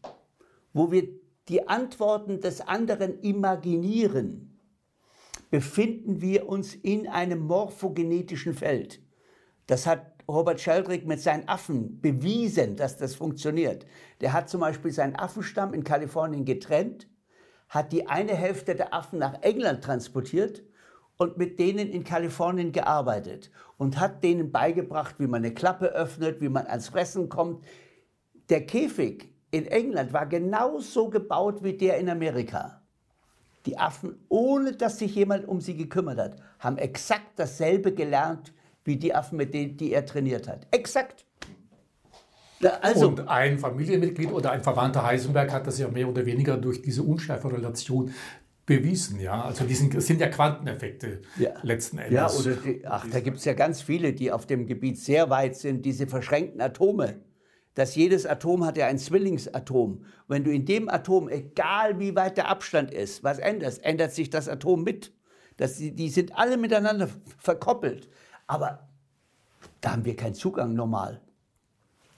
[0.74, 1.08] wo wir
[1.48, 4.60] die Antworten des anderen imaginieren,
[5.50, 9.02] befinden wir uns in einem morphogenetischen Feld.
[9.68, 13.86] Das hat Robert Sheldrake mit seinen Affen bewiesen, dass das funktioniert.
[14.20, 17.08] Der hat zum Beispiel seinen Affenstamm in Kalifornien getrennt,
[17.70, 20.64] hat die eine Hälfte der Affen nach England transportiert
[21.18, 26.42] und mit denen in Kalifornien gearbeitet und hat denen beigebracht, wie man eine Klappe öffnet,
[26.42, 27.66] wie man ans Fressen kommt.
[28.50, 32.82] Der Käfig in England war genauso gebaut wie der in Amerika.
[33.66, 38.54] Die Affen, ohne dass sich jemand um sie gekümmert hat, haben exakt dasselbe gelernt
[38.84, 40.68] wie die Affen, mit denen die er trainiert hat.
[40.72, 41.25] Exakt.
[42.66, 46.82] Also, und ein Familienmitglied oder ein Verwandter Heisenberg hat das ja mehr oder weniger durch
[46.82, 48.12] diese Unschärferelation
[48.66, 49.20] bewiesen.
[49.20, 49.44] Ja?
[49.44, 51.52] Also die sind, sind ja Quanteneffekte ja.
[51.62, 52.14] letzten Endes.
[52.14, 55.30] Ja, oder die, ach, da gibt es ja ganz viele, die auf dem Gebiet sehr
[55.30, 57.22] weit sind, diese verschränkten Atome.
[57.76, 60.06] Dass jedes Atom hat ja ein Zwillingsatom.
[60.30, 64.30] Wenn du in dem Atom, egal wie weit der Abstand ist, was änderst, ändert sich
[64.30, 65.14] das Atom mit.
[65.58, 68.08] Das, die, die sind alle miteinander verkoppelt.
[68.48, 68.88] Aber
[69.82, 71.22] da haben wir keinen Zugang normal.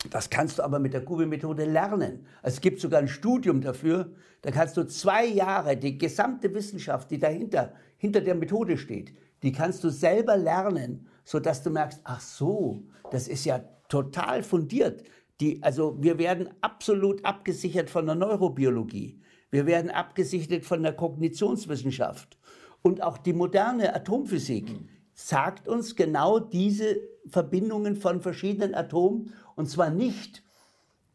[0.10, 2.26] Das kannst du aber mit der Kubelmethode lernen.
[2.44, 4.14] Es gibt sogar ein Studium dafür.
[4.42, 9.52] Da kannst du zwei Jahre die gesamte Wissenschaft, die dahinter hinter der Methode steht, die
[9.52, 15.04] kannst du selber lernen, sodass du merkst, ach so, das ist ja total fundiert.
[15.40, 19.22] Die, also wir werden absolut abgesichert von der Neurobiologie.
[19.50, 22.38] Wir werden abgesichert von der Kognitionswissenschaft.
[22.82, 24.72] Und auch die moderne Atomphysik
[25.14, 26.98] sagt uns genau diese
[27.28, 29.34] Verbindungen von verschiedenen Atomen.
[29.58, 30.44] Und zwar nicht,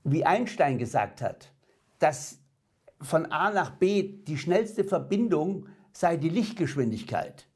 [0.04, 1.52] wie Einstein gesagt hat,
[2.00, 2.40] dass
[3.00, 7.46] von A nach B die schnellste Verbindung sei die Lichtgeschwindigkeit.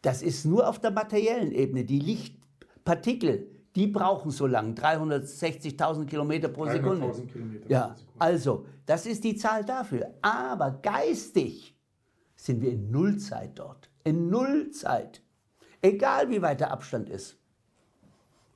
[0.00, 1.84] Das ist nur auf der materiellen Ebene.
[1.84, 7.10] Die Lichtpartikel, die brauchen so lang, 360.000 Kilometer pro Sekunde.
[7.26, 10.14] Kilometer ja, also, das ist die Zahl dafür.
[10.22, 11.76] Aber geistig
[12.34, 13.90] sind wir in Nullzeit dort.
[14.04, 15.20] In Nullzeit.
[15.82, 17.39] Egal wie weit der Abstand ist.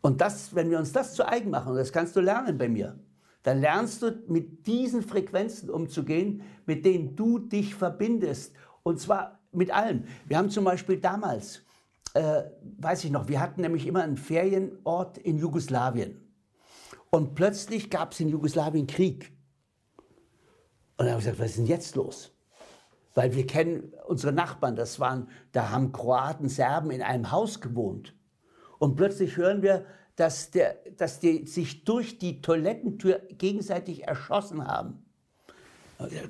[0.05, 2.99] Und das, wenn wir uns das zu eigen machen, das kannst du lernen bei mir,
[3.43, 8.53] dann lernst du mit diesen Frequenzen umzugehen, mit denen du dich verbindest.
[8.83, 10.05] Und zwar mit allem.
[10.27, 11.63] Wir haben zum Beispiel damals,
[12.13, 12.43] äh,
[12.81, 16.21] weiß ich noch, wir hatten nämlich immer einen Ferienort in Jugoslawien.
[17.09, 19.33] Und plötzlich gab es in Jugoslawien Krieg.
[20.99, 22.37] Und dann habe ich gesagt, was ist denn jetzt los?
[23.15, 28.15] Weil wir kennen unsere Nachbarn, das waren, da haben Kroaten, Serben in einem Haus gewohnt.
[28.85, 35.03] Und plötzlich hören wir, dass, der, dass die sich durch die Toilettentür gegenseitig erschossen haben.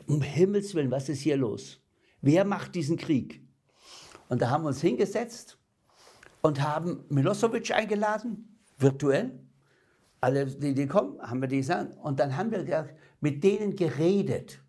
[0.07, 1.80] Um Himmels Willen, was ist hier los?
[2.20, 3.44] Wer macht diesen Krieg?
[4.28, 5.59] Und da haben wir uns hingesetzt
[6.42, 9.36] und haben Milosevic eingeladen, virtuell.
[10.20, 11.96] Alle, die, die kommen, haben wir die gesagt.
[12.05, 12.88] Und dann haben wir
[13.18, 14.61] mit denen geredet.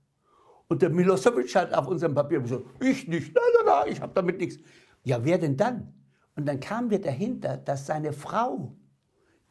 [0.69, 4.13] Und der Milosevic hat auf unserem Papier gesagt, ich nicht, nein, nein, nein, ich habe
[4.15, 4.57] damit nichts.
[5.03, 5.94] Ja, wer denn dann?
[6.35, 8.75] Und dann kamen wir dahinter, dass seine Frau,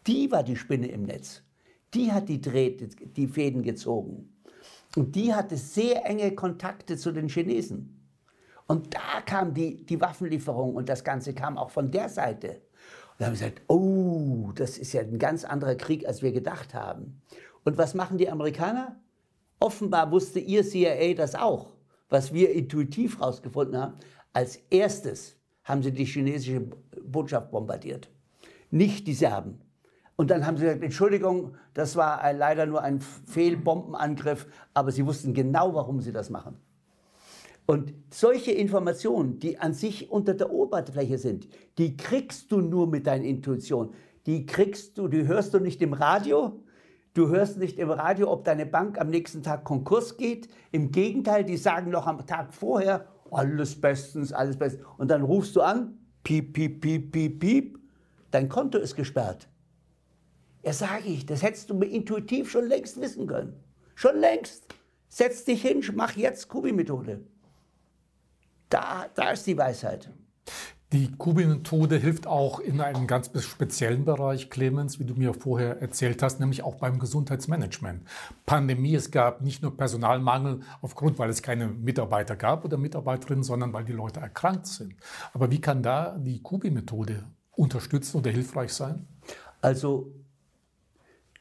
[0.06, 1.42] die war die Spinne im Netz.
[1.94, 4.34] Die hat die, Drähte, die Fäden gezogen.
[4.96, 7.94] Und die hatte sehr enge Kontakte zu den Chinesen.
[8.66, 12.48] Und da kam die, die Waffenlieferung und das Ganze kam auch von der Seite.
[12.48, 16.32] Und da haben wir gesagt, oh, das ist ja ein ganz anderer Krieg, als wir
[16.32, 17.22] gedacht haben.
[17.64, 19.00] Und was machen die Amerikaner?
[19.60, 21.72] Offenbar wusste ihr CIA das auch,
[22.08, 23.94] was wir intuitiv herausgefunden haben.
[24.32, 26.62] Als erstes haben sie die chinesische
[27.02, 28.10] Botschaft bombardiert,
[28.70, 29.60] nicht die Serben.
[30.16, 35.34] Und dann haben sie gesagt, Entschuldigung, das war leider nur ein Fehlbombenangriff, aber sie wussten
[35.34, 36.56] genau, warum sie das machen.
[37.66, 41.48] Und solche Informationen, die an sich unter der Oberfläche sind,
[41.78, 43.94] die kriegst du nur mit deiner Intuition.
[44.26, 46.60] Die kriegst du, die hörst du nicht im Radio,
[47.14, 50.48] Du hörst nicht im Radio, ob deine Bank am nächsten Tag Konkurs geht.
[50.72, 54.84] Im Gegenteil, die sagen noch am Tag vorher, alles bestens, alles bestens.
[54.98, 57.78] Und dann rufst du an, piep, piep, piep, piep, piep,
[58.30, 59.48] dein Konto ist gesperrt.
[60.62, 63.54] Ja, sage ich, das hättest du mir intuitiv schon längst wissen können.
[63.94, 64.66] Schon längst.
[65.08, 67.20] Setz dich hin, mach jetzt Kubi-Methode.
[68.70, 70.10] Da, da ist die Weisheit.
[70.94, 76.22] Die Kubi-Methode hilft auch in einem ganz speziellen Bereich, Clemens, wie du mir vorher erzählt
[76.22, 78.04] hast, nämlich auch beim Gesundheitsmanagement.
[78.46, 83.72] Pandemie, es gab nicht nur Personalmangel aufgrund, weil es keine Mitarbeiter gab oder Mitarbeiterinnen, sondern
[83.72, 84.94] weil die Leute erkrankt sind.
[85.32, 87.24] Aber wie kann da die Kubi-Methode
[87.56, 89.08] unterstützen oder hilfreich sein?
[89.62, 90.12] Also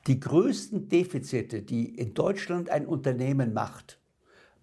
[0.07, 3.99] die größten Defizite, die in Deutschland ein Unternehmen macht,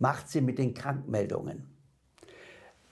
[0.01, 1.69] macht sie mit den Krankmeldungen.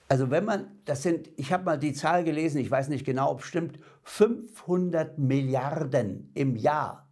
[0.09, 3.31] Also wenn man, das sind, ich habe mal die Zahl gelesen, ich weiß nicht genau,
[3.31, 7.11] ob es stimmt, 500 Milliarden im Jahr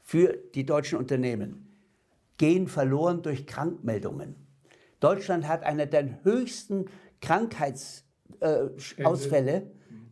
[0.00, 1.64] für die deutschen Unternehmen
[2.36, 4.36] gehen verloren durch Krankmeldungen.
[5.00, 6.86] Deutschland hat eine der höchsten
[7.20, 9.70] Krankheitsausfälle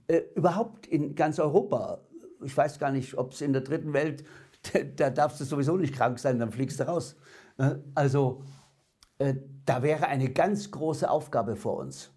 [0.08, 2.00] äh, äh, überhaupt in ganz Europa.
[2.42, 4.24] Ich weiß gar nicht, ob es in der dritten Welt,
[4.96, 7.16] da darfst du sowieso nicht krank sein, dann fliegst du raus.
[7.58, 8.61] Äh, also äh,
[9.64, 12.10] da wäre eine ganz große Aufgabe vor uns.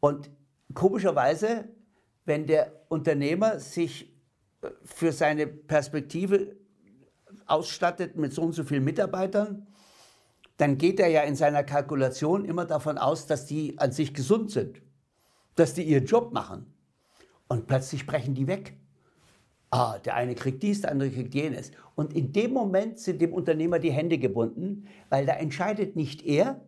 [0.00, 0.30] Und
[0.74, 1.68] komischerweise,
[2.24, 4.12] wenn der Unternehmer sich
[4.62, 6.56] äh, für seine Perspektive
[7.46, 9.66] ausstattet mit so und so vielen Mitarbeitern,
[10.56, 14.50] dann geht er ja in seiner Kalkulation immer davon aus, dass die an sich gesund
[14.50, 14.82] sind,
[15.54, 16.72] dass die ihren Job machen.
[17.48, 18.76] Und plötzlich brechen die weg.
[19.70, 21.72] Ah, der eine kriegt dies, der andere kriegt jenes.
[21.94, 26.60] Und in dem Moment sind dem Unternehmer die Hände gebunden, weil da entscheidet nicht er,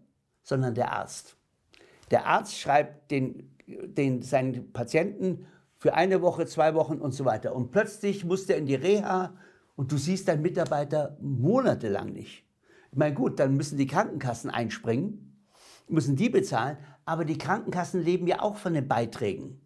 [0.42, 1.36] sondern der Arzt.
[2.11, 5.46] Der Arzt schreibt den, den, seinen Patienten
[5.76, 7.55] für eine Woche, zwei Wochen und so weiter.
[7.55, 9.32] Und plötzlich muss der in die Reha
[9.76, 12.44] und du siehst deinen Mitarbeiter monatelang nicht.
[12.90, 15.38] Ich meine, gut, dann müssen die Krankenkassen einspringen,
[15.88, 16.76] müssen die bezahlen,
[17.07, 19.61] aber die Krankenkassen leben ja auch von den Beiträgen.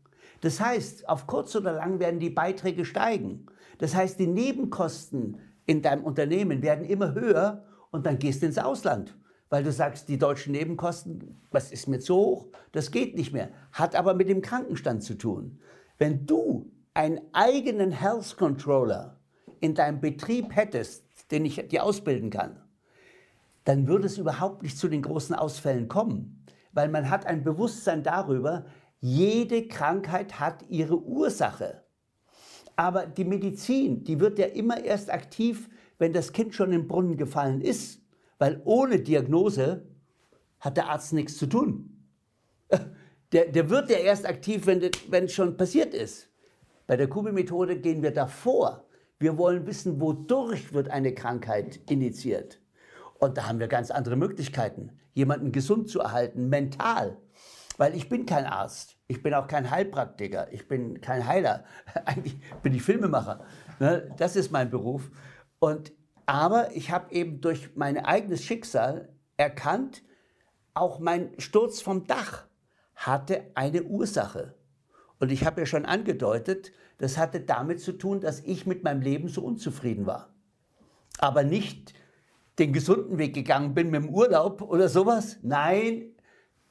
[0.44, 3.46] Das heißt, auf kurz oder lang werden die Beiträge steigen.
[3.78, 8.58] Das heißt, die Nebenkosten in deinem Unternehmen werden immer höher und dann gehst du ins
[8.58, 9.16] Ausland
[9.54, 12.48] weil du sagst, die deutschen Nebenkosten, was ist mir zu hoch?
[12.72, 13.50] Das geht nicht mehr.
[13.70, 15.60] Hat aber mit dem Krankenstand zu tun.
[15.96, 19.20] Wenn du einen eigenen Health Controller
[19.60, 22.60] in deinem Betrieb hättest, den ich dir ausbilden kann,
[23.64, 28.02] dann würde es überhaupt nicht zu den großen Ausfällen kommen, weil man hat ein Bewusstsein
[28.02, 28.66] darüber,
[29.04, 31.82] jede Krankheit hat ihre Ursache.
[32.74, 37.18] Aber die Medizin, die wird ja immer erst aktiv, wenn das Kind schon im Brunnen
[37.18, 38.00] gefallen ist.
[38.38, 39.86] Weil ohne Diagnose
[40.58, 42.06] hat der Arzt nichts zu tun.
[43.32, 46.28] Der, der wird ja erst aktiv, wenn, es schon passiert ist.
[46.86, 48.84] Bei der Kubi-Methode gehen wir davor.
[49.18, 52.60] Wir wollen wissen, wodurch wird eine Krankheit initiiert.
[53.18, 57.16] Und da haben wir ganz andere Möglichkeiten, jemanden gesund zu erhalten, mental.
[57.76, 61.64] Weil ich bin kein Arzt, ich bin auch kein Heilpraktiker, ich bin kein Heiler.
[62.04, 63.44] Eigentlich bin ich Filmemacher.
[63.80, 64.12] Ne?
[64.16, 65.10] Das ist mein Beruf.
[65.58, 65.92] Und
[66.26, 70.02] aber ich habe eben durch mein eigenes Schicksal erkannt,
[70.72, 72.46] auch mein Sturz vom Dach
[72.94, 74.54] hatte eine Ursache.
[75.18, 79.00] Und ich habe ja schon angedeutet, das hatte damit zu tun, dass ich mit meinem
[79.00, 80.34] Leben so unzufrieden war.
[81.18, 81.94] Aber nicht
[82.58, 85.38] den gesunden Weg gegangen bin mit dem Urlaub oder sowas.
[85.42, 86.13] Nein,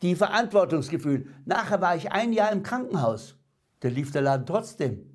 [0.04, 1.28] die Verantwortungsgefühl.
[1.46, 3.38] Nachher war ich ein Jahr im Krankenhaus.
[3.80, 5.10] Da lief der Laden trotzdem.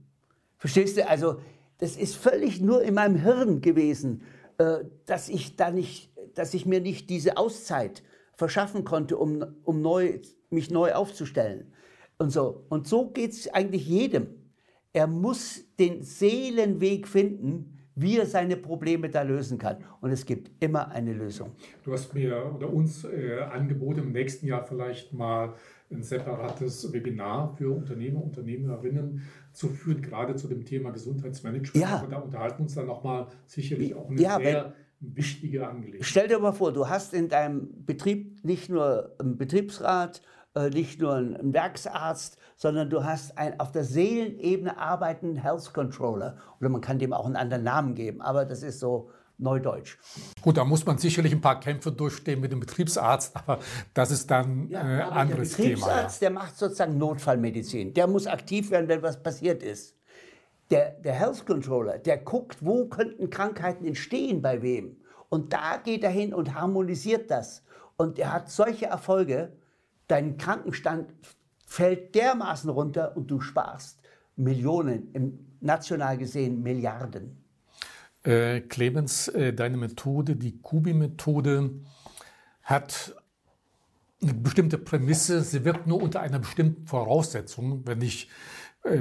[0.57, 1.07] Verstehst du?
[1.07, 1.41] Also
[1.77, 4.23] das ist völlig nur in meinem Hirn gewesen,
[4.57, 8.03] äh, dass ich da nicht, dass ich mir nicht diese Auszeit
[8.35, 10.21] verschaffen konnte, um, um neu,
[10.51, 11.73] mich neu aufzustellen.
[12.17, 14.29] Und so, und so geht es eigentlich jedem.
[14.93, 19.79] Er muss den Seelenweg finden, wie er seine Probleme da lösen kann.
[20.01, 21.53] Und es gibt immer eine Lösung.
[21.85, 25.55] Du hast mir oder uns äh, angeboten, im nächsten Jahr vielleicht mal
[25.91, 29.23] ein separates Webinar für Unternehmer, Unternehmerinnen
[29.53, 31.75] zu führen, gerade zu dem Thema Gesundheitsmanagement.
[31.75, 32.01] Ja.
[32.03, 36.07] Und da unterhalten wir uns dann nochmal sicherlich auch eine ja, sehr wichtige Angelegenheit.
[36.07, 40.23] Stell dir mal vor, du hast in deinem Betrieb nicht nur einen Betriebsrat,
[40.55, 46.37] äh, nicht nur einen Werksarzt, sondern du hast einen auf der Seelenebene arbeitenden Health Controller.
[46.61, 49.97] Oder man kann dem auch einen anderen Namen geben, aber das ist so Neudeutsch.
[50.43, 53.61] Gut, da muss man sicherlich ein paar Kämpfe durchstehen mit dem Betriebsarzt, aber
[53.95, 55.69] das ist dann ja, ein äh, anderes Thema.
[55.69, 56.35] Der Betriebsarzt, Thema, ja.
[56.35, 57.95] der macht sozusagen Notfallmedizin.
[57.95, 59.95] Der muss aktiv werden, wenn was passiert ist.
[60.71, 64.97] Der, der Health Controller, der guckt, wo könnten Krankheiten entstehen bei wem.
[65.29, 67.63] Und da geht er hin und harmonisiert das.
[67.97, 69.53] Und er hat solche Erfolge,
[70.09, 71.15] dein Krankenstand
[71.69, 74.01] fällt dermaßen runter und du sparst
[74.37, 77.37] Millionen, national gesehen Milliarden.
[78.25, 81.71] Äh, Clemens, äh, deine Methode, die Kubi-Methode,
[82.63, 83.15] hat
[84.23, 85.43] eine bestimmte Prämisse.
[85.43, 87.87] Sie wirkt nur unter einer bestimmten Voraussetzung.
[87.87, 88.29] Wenn ich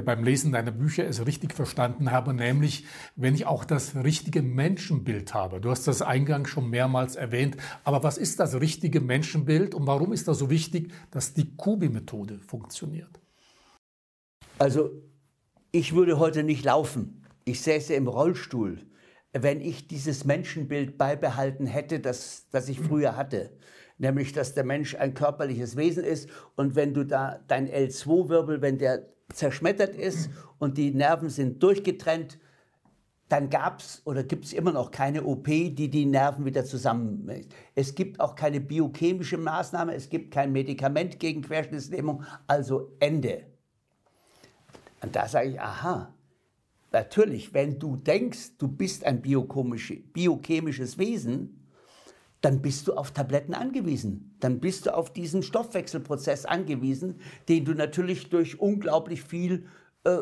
[0.04, 2.84] beim Lesen deiner Bücher es richtig verstanden habe, nämlich
[3.16, 5.60] wenn ich auch das richtige Menschenbild habe.
[5.60, 10.12] Du hast das eingangs schon mehrmals erwähnt, aber was ist das richtige Menschenbild und warum
[10.12, 13.20] ist das so wichtig, dass die Kubi-Methode funktioniert?
[14.58, 14.90] Also
[15.70, 17.24] ich würde heute nicht laufen.
[17.44, 18.80] Ich säße im Rollstuhl,
[19.32, 23.52] wenn ich dieses Menschenbild beibehalten hätte, das, das ich früher hatte
[24.00, 28.78] nämlich dass der Mensch ein körperliches Wesen ist und wenn du da dein L2-Wirbel, wenn
[28.78, 32.38] der zerschmettert ist und die Nerven sind durchgetrennt,
[33.28, 37.30] dann gab es oder gibt es immer noch keine OP, die die Nerven wieder zusammen.
[37.74, 43.44] Es gibt auch keine biochemische Maßnahme, es gibt kein Medikament gegen Querschnittslähmung, also Ende.
[45.02, 46.14] Und da sage ich, aha,
[46.90, 51.57] natürlich, wenn du denkst, du bist ein biochemisches Wesen,
[52.40, 54.36] dann bist du auf Tabletten angewiesen.
[54.40, 59.66] Dann bist du auf diesen Stoffwechselprozess angewiesen, den du natürlich durch unglaublich viel
[60.04, 60.18] äh,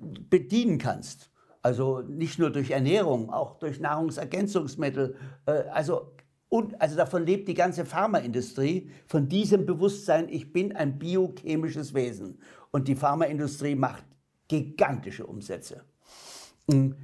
[0.00, 1.30] bedienen kannst.
[1.62, 5.16] Also nicht nur durch Ernährung, auch durch Nahrungsergänzungsmittel.
[5.46, 6.12] Äh, also,
[6.48, 12.38] und, also davon lebt die ganze Pharmaindustrie, von diesem Bewusstsein, ich bin ein biochemisches Wesen.
[12.70, 14.04] Und die Pharmaindustrie macht
[14.48, 15.84] gigantische Umsätze.
[16.70, 16.94] Hm.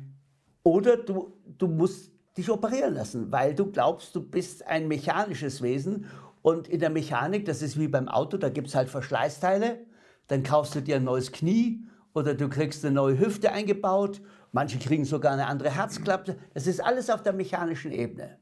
[0.63, 6.07] Oder du, du musst dich operieren lassen, weil du glaubst, du bist ein mechanisches Wesen.
[6.43, 9.81] Und in der Mechanik, das ist wie beim Auto, da gibt es halt Verschleißteile.
[10.29, 14.21] Dann kaufst du dir ein neues Knie oder du kriegst eine neue Hüfte eingebaut.
[14.53, 16.37] Manche kriegen sogar eine andere Herzklappe.
[16.55, 18.39] Das ist alles auf der mechanischen Ebene.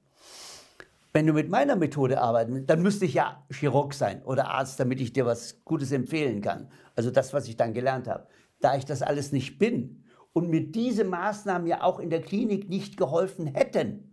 [1.13, 5.01] Wenn du mit meiner Methode arbeiten dann müsste ich ja Chirurg sein oder Arzt, damit
[5.01, 6.71] ich dir was Gutes empfehlen kann.
[6.95, 8.27] Also das, was ich dann gelernt habe.
[8.61, 12.69] Da ich das alles nicht bin, und mir diese Maßnahmen ja auch in der Klinik
[12.69, 14.05] nicht geholfen hätten.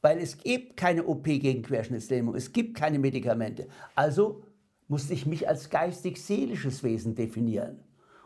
[0.00, 3.68] Weil es gibt keine OP gegen Querschnittslähmung, es gibt keine Medikamente.
[3.94, 4.42] Also
[4.88, 7.80] musste ich mich als geistig-seelisches Wesen definieren.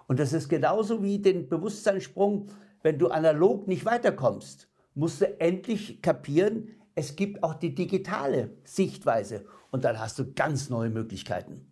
[0.07, 2.49] Und das ist genauso wie den Bewusstseinssprung,
[2.83, 9.45] wenn du analog nicht weiterkommst, musst du endlich kapieren, es gibt auch die digitale Sichtweise
[9.71, 11.67] und dann hast du ganz neue Möglichkeiten.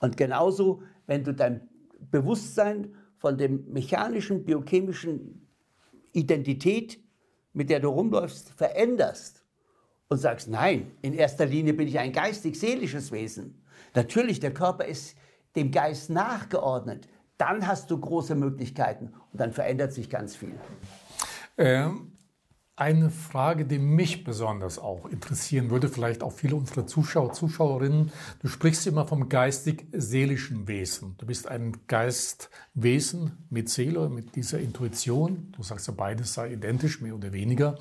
[0.00, 1.68] Und genauso, wenn du dein
[2.10, 5.46] Bewusstsein von dem mechanischen, biochemischen
[6.12, 6.98] Identität,
[7.52, 9.44] mit der du rumläufst, veränderst
[10.08, 13.62] und sagst, nein, in erster Linie bin ich ein geistig-seelisches Wesen.
[13.94, 15.16] Natürlich, der Körper ist
[15.56, 17.08] dem Geist nachgeordnet.
[17.36, 20.54] Dann hast du große Möglichkeiten und dann verändert sich ganz viel.
[21.56, 22.12] Ähm,
[22.78, 28.12] eine Frage, die mich besonders auch interessieren würde, vielleicht auch viele unserer Zuschauer, Zuschauerinnen.
[28.40, 31.16] Du sprichst immer vom geistig-seelischen Wesen.
[31.18, 35.52] Du bist ein Geistwesen mit Seele, mit dieser Intuition.
[35.56, 37.78] Du sagst ja, beides sei identisch, mehr oder weniger.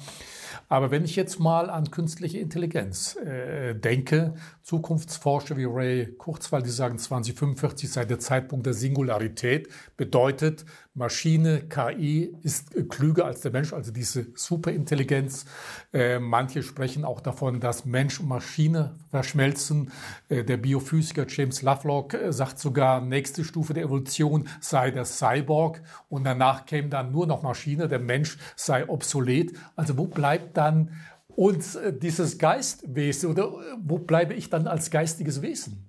[0.68, 4.34] Aber wenn ich jetzt mal an künstliche Intelligenz äh, denke,
[4.64, 10.66] Zukunftsforscher wie Ray Kurzweil, die sagen, 2045 sei der Zeitpunkt der Singularität, bedeutet,
[10.98, 15.46] Maschine, KI ist klüger als der Mensch, also diese Superintelligenz.
[15.94, 19.92] Äh, manche sprechen auch davon, dass Mensch und Maschine verschmelzen.
[20.28, 25.84] Äh, der Biophysiker James Lovelock äh, sagt sogar, nächste Stufe der Evolution sei der Cyborg
[26.10, 29.54] und danach käme dann nur noch Maschine, der Mensch sei obsolet.
[29.76, 30.94] Also wo bleibt dann
[31.28, 35.88] uns dieses Geistwesen oder wo bleibe ich dann als geistiges Wesen?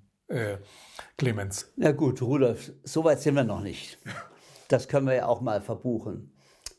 [1.17, 1.73] Clemens.
[1.77, 3.99] Na gut, Rudolf, so weit sind wir noch nicht.
[4.69, 6.33] Das können wir ja auch mal verbuchen.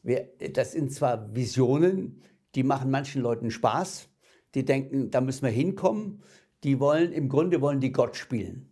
[0.04, 2.22] Wir, das sind zwar Visionen,
[2.56, 4.08] die machen manchen Leuten Spaß.
[4.56, 6.24] Die denken, da müssen wir hinkommen.
[6.64, 8.72] Die wollen, im Grunde wollen die Gott spielen.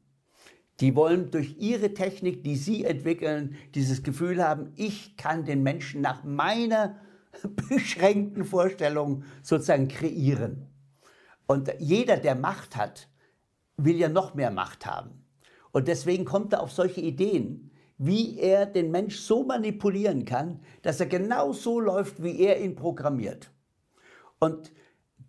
[0.79, 6.01] Die wollen durch ihre Technik, die sie entwickeln, dieses Gefühl haben, ich kann den Menschen
[6.01, 6.99] nach meiner
[7.69, 10.67] beschränkten Vorstellung sozusagen kreieren.
[11.47, 13.09] Und jeder, der Macht hat,
[13.77, 15.23] will ja noch mehr Macht haben.
[15.71, 17.66] Und deswegen kommt er auf solche Ideen
[17.97, 22.75] wie er den Mensch so manipulieren kann, dass er genau so läuft, wie er ihn
[22.75, 23.51] programmiert.
[24.39, 24.71] Und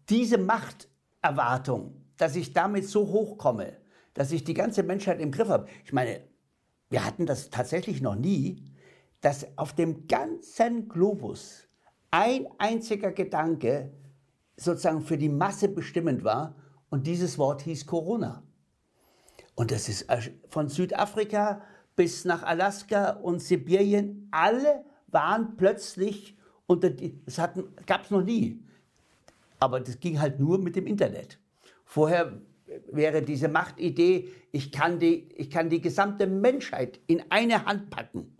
[0.09, 3.77] diese Machterwartung, dass ich damit so hochkomme,
[4.15, 5.69] dass ich die ganze Menschheit im Griff habe.
[5.85, 6.21] Ich meine,
[6.91, 8.65] wir hatten das tatsächlich noch nie,
[9.21, 11.69] dass auf dem ganzen Globus
[12.11, 13.93] ein einziger Gedanke
[14.57, 16.57] sozusagen für die Masse bestimmend war
[16.91, 18.43] und dieses Wort hieß Corona.
[19.55, 20.07] Und das ist
[20.49, 21.63] von Südafrika
[21.99, 26.37] bis nach Alaska und Sibirien, alle waren plötzlich
[26.69, 27.39] unter die, das
[27.87, 28.63] gab es noch nie.
[29.59, 31.41] Aber das ging halt nur mit dem Internet.
[31.85, 32.41] Vorher
[32.93, 38.37] wäre diese Machtidee, ich kann die, ich kann die gesamte Menschheit in eine Hand packen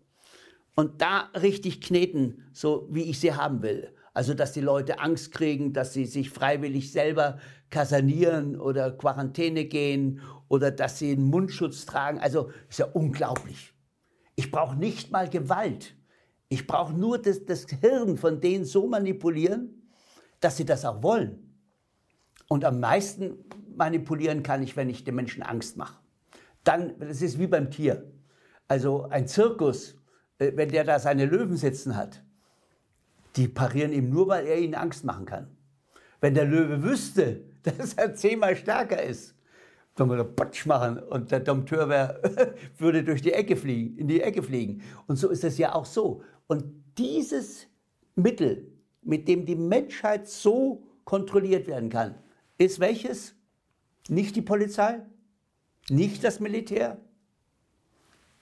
[0.77, 3.93] und da richtig kneten, so wie ich sie haben will.
[4.15, 7.41] Also, dass die Leute Angst kriegen, dass sie sich freiwillig selber
[7.71, 12.19] kasernieren oder Quarantäne gehen oder dass sie einen Mundschutz tragen.
[12.19, 13.75] Also, ist ja unglaublich.
[14.37, 15.97] Ich brauche nicht mal Gewalt.
[16.49, 19.91] Ich brauche nur das, das Hirn von denen so manipulieren,
[20.41, 21.49] dass sie das auch wollen.
[22.49, 23.45] Und am meisten
[23.77, 25.99] manipulieren kann ich, wenn ich den Menschen Angst mache.
[26.65, 28.11] Dann, das ist wie beim Tier.
[28.67, 29.97] Also ein Zirkus,
[30.39, 32.23] äh, wenn der da seine Löwen sitzen hat,
[33.37, 35.57] die parieren ihm nur, weil er ihnen Angst machen kann.
[36.21, 37.45] Wenn der Löwe wüsste,
[37.79, 39.35] dass er zehnmal stärker ist,
[39.95, 42.21] dann würde er Patsch machen und der Dompteur wär,
[42.79, 44.83] würde durch die Ecke fliegen, in die Ecke fliegen.
[45.07, 46.23] Und so ist es ja auch so.
[46.47, 46.65] Und
[46.97, 47.67] dieses
[48.15, 48.71] Mittel,
[49.03, 52.15] mit dem die Menschheit so kontrolliert werden kann,
[52.59, 53.35] ist welches?
[54.09, 55.01] Nicht die Polizei,
[55.91, 56.99] nicht das Militär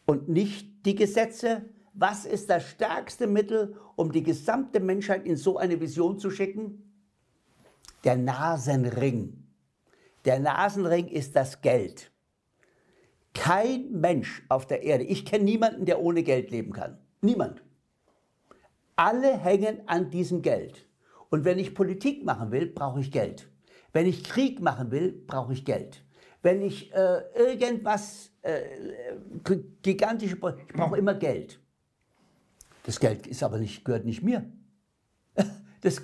[0.05, 1.65] und nicht die Gesetze.
[1.93, 6.86] Was ist das stärkste Mittel, um die gesamte Menschheit in so eine Vision zu schicken?
[8.05, 9.45] Der Nasenring.
[10.25, 12.11] Der Nasenring ist das Geld.
[13.35, 16.99] Kein Mensch auf der Erde, ich kenne niemanden, der ohne Geld leben kann.
[17.21, 17.63] Niemand.
[18.97, 20.87] Alle hängen an diesem Geld.
[21.29, 23.51] Und wenn ich Politik machen will, brauche ich Geld.
[23.93, 26.03] Wenn ich Krieg machen will, brauche ich Geld.
[26.43, 28.63] Wenn ich äh, irgendwas, äh,
[29.83, 31.61] gigantische, ich brauche immer Geld.
[32.85, 34.51] Das Geld ist aber nicht, gehört nicht mir.
[35.83, 36.01] Das,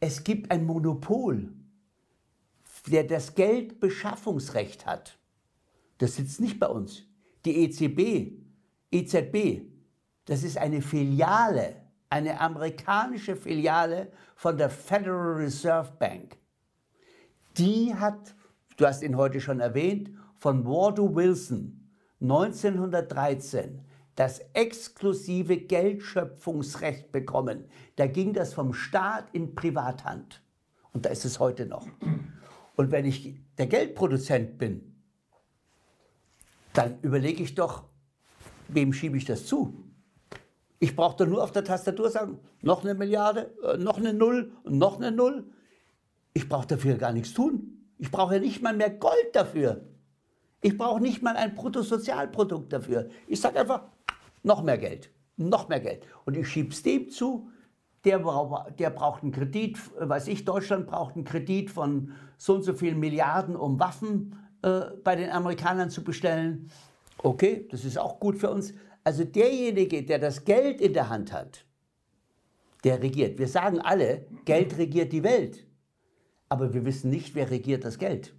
[0.00, 1.52] es gibt ein Monopol,
[2.86, 5.18] der das Geldbeschaffungsrecht hat.
[5.98, 7.04] Das sitzt nicht bei uns.
[7.44, 8.32] Die EZB,
[8.90, 9.62] EZB,
[10.24, 11.76] das ist eine Filiale,
[12.10, 16.38] eine amerikanische Filiale von der Federal Reserve Bank
[17.58, 18.34] die hat,
[18.76, 21.90] du hast ihn heute schon erwähnt, von Wardo Wilson
[22.20, 23.84] 1913
[24.18, 27.66] das exklusive Geldschöpfungsrecht bekommen.
[27.94, 30.42] Da ging das vom Staat in Privathand.
[30.92, 31.86] Und da ist es heute noch.
[32.74, 34.96] Und wenn ich der Geldproduzent bin,
[36.72, 37.84] dann überlege ich doch,
[38.66, 39.84] wem schiebe ich das zu?
[40.80, 44.50] Ich brauche doch nur auf der Tastatur sagen, noch eine Milliarde, äh, noch eine Null,
[44.64, 45.44] noch eine Null.
[46.34, 47.84] Ich brauche dafür gar nichts tun.
[47.98, 49.84] Ich brauche nicht mal mehr Gold dafür.
[50.60, 53.08] Ich brauche nicht mal ein Bruttosozialprodukt dafür.
[53.26, 53.82] Ich sage einfach,
[54.42, 56.04] noch mehr Geld, noch mehr Geld.
[56.24, 57.50] Und ich schiebe es dem zu,
[58.04, 58.18] der,
[58.78, 62.98] der braucht einen Kredit, weiß ich, Deutschland braucht einen Kredit von so und so vielen
[62.98, 66.70] Milliarden, um Waffen äh, bei den Amerikanern zu bestellen.
[67.18, 68.72] Okay, das ist auch gut für uns.
[69.04, 71.64] Also derjenige, der das Geld in der Hand hat,
[72.84, 73.38] der regiert.
[73.38, 75.68] Wir sagen alle, Geld regiert die Welt
[76.48, 78.34] aber wir wissen nicht, wer regiert das Geld.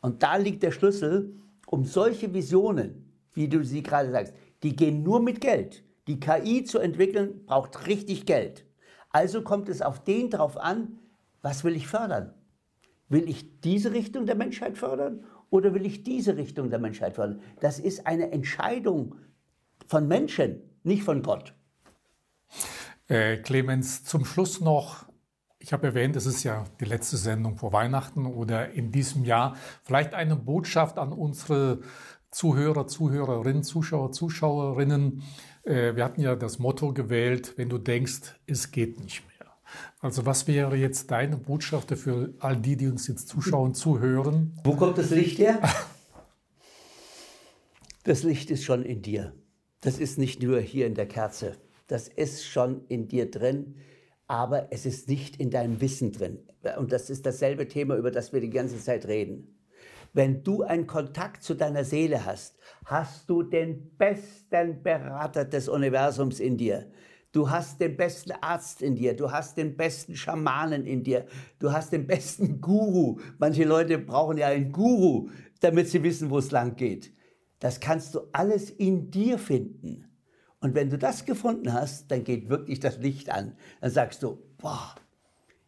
[0.00, 1.34] Und da liegt der Schlüssel,
[1.72, 5.82] um solche Visionen, wie du sie gerade sagst, die gehen nur mit Geld.
[6.06, 8.66] Die KI zu entwickeln braucht richtig Geld.
[9.08, 10.98] Also kommt es auf den drauf an,
[11.40, 12.34] was will ich fördern?
[13.08, 17.40] Will ich diese Richtung der Menschheit fördern oder will ich diese Richtung der Menschheit fördern?
[17.60, 19.14] Das ist eine Entscheidung
[19.86, 21.54] von Menschen, nicht von Gott.
[23.08, 25.06] Äh, Clemens, zum Schluss noch
[25.62, 29.56] ich habe erwähnt, es ist ja die letzte Sendung vor Weihnachten oder in diesem Jahr.
[29.84, 31.80] Vielleicht eine Botschaft an unsere
[32.30, 35.22] Zuhörer, Zuhörerinnen, Zuschauer, Zuschauerinnen.
[35.62, 39.52] Äh, wir hatten ja das Motto gewählt, wenn du denkst, es geht nicht mehr.
[40.00, 44.58] Also was wäre jetzt deine Botschaft für all die, die uns jetzt zuschauen, zuhören?
[44.64, 45.60] Wo kommt das Licht her?
[48.04, 49.32] Das Licht ist schon in dir.
[49.80, 51.56] Das ist nicht nur hier in der Kerze.
[51.86, 53.76] Das ist schon in dir drin
[54.32, 56.38] aber es ist nicht in deinem Wissen drin.
[56.78, 59.58] Und das ist dasselbe Thema, über das wir die ganze Zeit reden.
[60.14, 62.56] Wenn du einen Kontakt zu deiner Seele hast,
[62.86, 66.90] hast du den besten Berater des Universums in dir.
[67.32, 71.26] Du hast den besten Arzt in dir, du hast den besten Schamanen in dir,
[71.58, 73.20] du hast den besten Guru.
[73.36, 75.28] Manche Leute brauchen ja einen Guru,
[75.60, 77.12] damit sie wissen, wo es lang geht.
[77.58, 80.11] Das kannst du alles in dir finden.
[80.62, 83.56] Und wenn du das gefunden hast, dann geht wirklich das Licht an.
[83.80, 84.94] Dann sagst du, boah,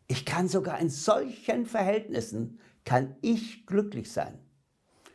[0.06, 4.38] ich kann sogar in solchen Verhältnissen, kann ich glücklich sein.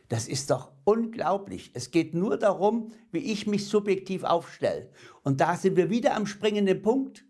[0.09, 1.71] Das ist doch unglaublich.
[1.75, 4.91] Es geht nur darum, wie ich mich subjektiv aufstelle.
[5.23, 7.23] Und da sind wir wieder am springenden Punkt.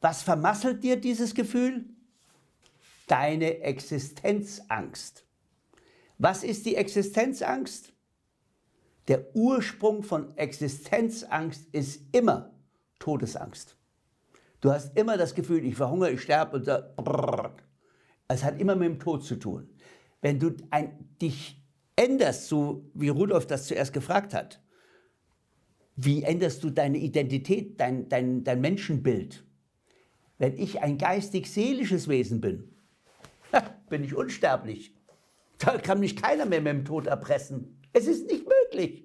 [0.00, 1.86] Was vermasselt dir dieses Gefühl?
[3.08, 5.24] Deine Existenzangst.
[6.16, 7.92] Was ist die Existenzangst?
[9.10, 12.54] Der Ursprung von Existenzangst ist immer
[13.00, 13.76] Todesangst.
[14.60, 16.94] Du hast immer das Gefühl, ich verhungere, ich sterbe und da,
[18.28, 19.68] es hat immer mit dem Tod zu tun.
[20.20, 21.60] Wenn du ein, dich
[21.96, 24.62] änderst, so wie Rudolf das zuerst gefragt hat,
[25.96, 29.44] wie änderst du deine Identität, dein, dein, dein Menschenbild?
[30.38, 32.76] Wenn ich ein geistig-seelisches Wesen bin,
[33.88, 34.94] bin ich unsterblich.
[35.58, 37.79] Da kann mich keiner mehr mit dem Tod erpressen.
[37.92, 39.04] Es ist nicht möglich.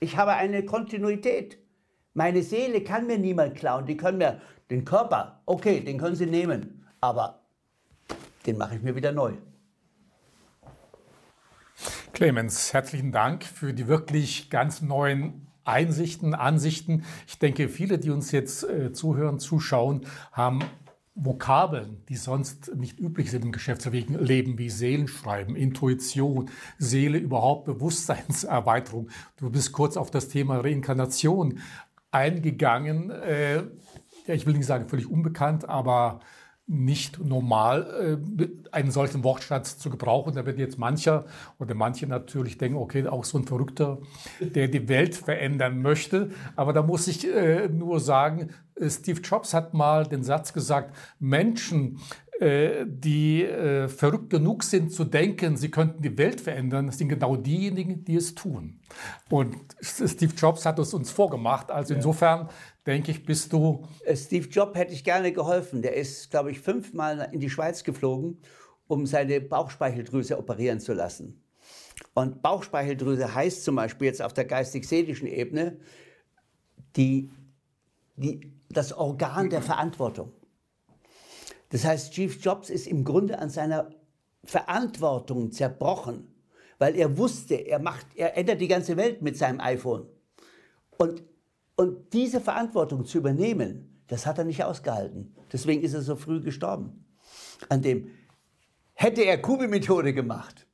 [0.00, 1.58] Ich habe eine Kontinuität.
[2.14, 3.86] Meine Seele kann mir niemand klauen.
[3.86, 7.42] Die können mir den Körper, okay, den können sie nehmen, aber
[8.46, 9.32] den mache ich mir wieder neu.
[12.12, 17.04] Clemens, herzlichen Dank für die wirklich ganz neuen Einsichten, Ansichten.
[17.26, 20.60] Ich denke, viele, die uns jetzt äh, zuhören, zuschauen, haben
[21.20, 29.10] Vokabeln, die sonst nicht üblich sind im Geschäftsleben, wie Seelenschreiben, Intuition, Seele überhaupt, Bewusstseinserweiterung.
[29.36, 31.58] Du bist kurz auf das Thema Reinkarnation
[32.12, 33.10] eingegangen.
[33.10, 33.64] Äh,
[34.26, 36.20] ich will nicht sagen völlig unbekannt, aber
[36.68, 40.34] nicht normal, äh, einen solchen Wortschatz zu gebrauchen.
[40.34, 41.24] Da wird jetzt mancher
[41.58, 43.98] oder manche natürlich denken, okay, auch so ein Verrückter,
[44.38, 46.30] der die Welt verändern möchte.
[46.56, 50.94] Aber da muss ich äh, nur sagen, äh, Steve Jobs hat mal den Satz gesagt,
[51.18, 51.98] Menschen,
[52.40, 57.34] die äh, verrückt genug sind zu denken, sie könnten die Welt verändern, das sind genau
[57.34, 58.78] diejenigen, die es tun.
[59.28, 61.72] Und Steve Jobs hat es uns vorgemacht.
[61.72, 62.48] Also insofern
[62.88, 63.86] denke ich, bist du.
[64.04, 65.82] Äh, Steve Jobs hätte ich gerne geholfen.
[65.82, 68.38] Der ist, glaube ich, fünfmal in die Schweiz geflogen,
[68.86, 71.42] um seine Bauchspeicheldrüse operieren zu lassen.
[72.14, 75.78] Und Bauchspeicheldrüse heißt zum Beispiel jetzt auf der geistig-seelischen Ebene
[76.96, 77.30] die,
[78.16, 80.32] die, das Organ der Verantwortung.
[81.68, 83.90] Das heißt, Steve Jobs ist im Grunde an seiner
[84.44, 86.34] Verantwortung zerbrochen,
[86.78, 90.08] weil er wusste, er, macht, er ändert die ganze Welt mit seinem iPhone.
[90.96, 91.22] Und,
[91.78, 95.32] und diese Verantwortung zu übernehmen, das hat er nicht ausgehalten.
[95.52, 97.04] Deswegen ist er so früh gestorben.
[97.68, 98.10] An dem
[98.94, 100.66] hätte er Kubi-Methode gemacht.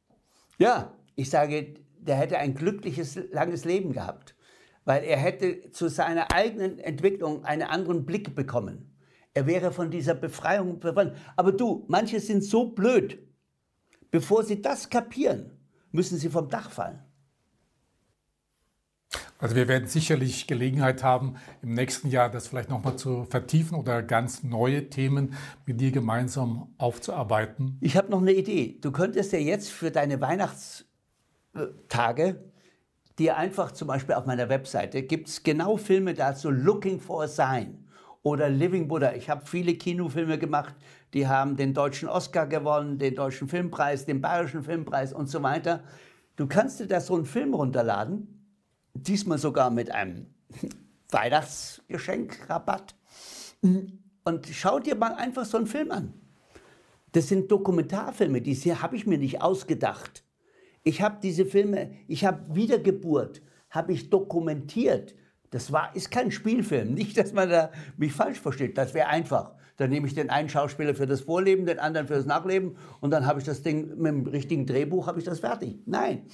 [0.57, 4.35] Ja, ich sage, der hätte ein glückliches, langes Leben gehabt,
[4.87, 8.97] weil er hätte zu seiner eigenen Entwicklung einen anderen Blick bekommen.
[9.35, 11.15] Er wäre von dieser Befreiung befreit.
[11.37, 13.19] Aber du, manche sind so blöd.
[14.11, 15.51] Bevor sie das kapieren,
[15.93, 17.04] müssen sie vom Dach fallen.
[19.39, 24.03] Also wir werden sicherlich Gelegenheit haben, im nächsten Jahr das vielleicht nochmal zu vertiefen oder
[24.03, 25.35] ganz neue Themen
[25.67, 27.77] mit dir gemeinsam aufzuarbeiten.
[27.81, 28.79] Ich habe noch eine Idee.
[28.81, 32.41] Du könntest ja jetzt für deine Weihnachtstage
[33.19, 37.29] dir einfach zum Beispiel auf meiner Webseite gibt es genau Filme dazu, Looking for a
[37.29, 37.87] Sign
[38.23, 39.15] oder Living Buddha.
[39.15, 40.75] Ich habe viele Kinofilme gemacht,
[41.13, 45.85] die haben den deutschen Oscar gewonnen, den deutschen Filmpreis, den bayerischen Filmpreis und so weiter.
[46.37, 48.34] Du kannst dir da so einen Film runterladen,
[48.95, 50.27] diesmal sogar mit einem
[51.11, 52.95] Weihnachtsgeschenkrabatt
[54.25, 56.15] und schau dir mal einfach so einen Film an.
[57.13, 60.25] Das sind Dokumentarfilme, die habe ich mir nicht ausgedacht.
[60.83, 65.15] Ich habe diese Filme, ich habe Wiedergeburt, habe ich dokumentiert.
[65.51, 66.95] Das war, ist kein Spielfilm.
[66.95, 68.77] Nicht, dass man da mich falsch versteht.
[68.77, 69.55] Das wäre einfach.
[69.77, 73.11] Dann nehme ich den einen Schauspieler für das Vorleben, den anderen für das Nachleben und
[73.11, 75.79] dann habe ich das Ding mit dem richtigen Drehbuch habe ich das fertig.
[75.85, 76.27] Nein,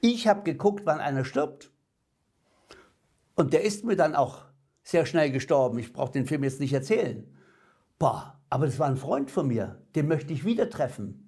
[0.00, 1.70] ich habe geguckt, wann einer stirbt
[3.40, 4.44] und der ist mir dann auch
[4.82, 5.78] sehr schnell gestorben.
[5.78, 7.26] Ich brauche den Film jetzt nicht erzählen.
[7.98, 11.26] Boah, aber das war ein Freund von mir, den möchte ich wieder treffen.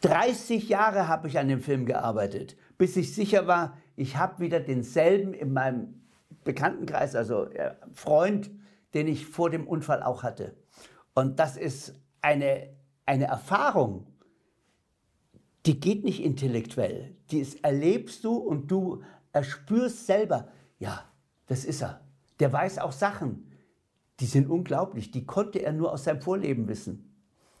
[0.00, 4.58] 30 Jahre habe ich an dem Film gearbeitet, bis ich sicher war, ich habe wieder
[4.58, 6.02] denselben in meinem
[6.42, 8.50] Bekanntenkreis, also äh, Freund,
[8.92, 10.56] den ich vor dem Unfall auch hatte.
[11.14, 12.70] Und das ist eine,
[13.06, 14.08] eine Erfahrung,
[15.64, 17.14] die geht nicht intellektuell.
[17.30, 20.48] Die ist, erlebst du und du erspürst selber,
[20.78, 21.04] ja,
[21.46, 22.00] das ist er.
[22.40, 23.50] Der weiß auch Sachen,
[24.20, 25.10] die sind unglaublich.
[25.10, 27.14] Die konnte er nur aus seinem Vorleben wissen.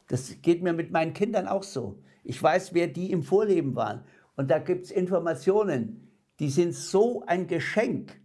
[0.08, 1.98] Das geht mir mit meinen Kindern auch so.
[2.22, 4.02] Ich weiß, wer die im Vorleben waren.
[4.36, 6.08] Und da gibt es Informationen,
[6.38, 8.20] die sind so ein Geschenk.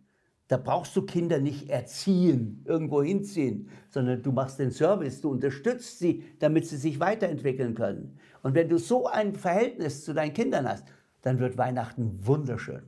[0.48, 6.00] Da brauchst du Kinder nicht erziehen, irgendwo hinziehen, sondern du machst den Service, du unterstützt
[6.00, 8.18] sie, damit sie sich weiterentwickeln können.
[8.42, 10.86] Und wenn du so ein Verhältnis zu deinen Kindern hast,
[11.22, 12.82] dann wird Weihnachten wunderschön.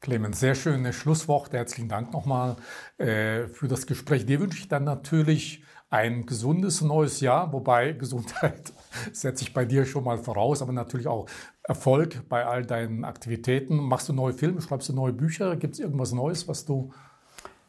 [0.00, 1.56] Clemens, sehr schöne Schlussworte.
[1.56, 2.56] Herzlichen Dank nochmal
[2.98, 4.26] äh, für das Gespräch.
[4.26, 8.72] Dir wünsche ich dann natürlich ein gesundes neues Jahr, wobei Gesundheit
[9.12, 11.26] setze ich bei dir schon mal voraus, aber natürlich auch
[11.62, 13.76] Erfolg bei all deinen Aktivitäten?
[13.76, 15.56] Machst du neue Filme, schreibst du neue Bücher?
[15.56, 16.92] Gibt es irgendwas Neues, was du...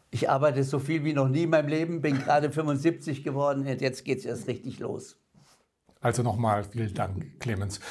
[0.10, 3.82] Ich arbeite so viel wie noch nie in meinem Leben, bin gerade 75 geworden und
[3.82, 5.20] jetzt geht es erst richtig los.
[6.00, 7.82] Also nochmal vielen Dank, Clemens.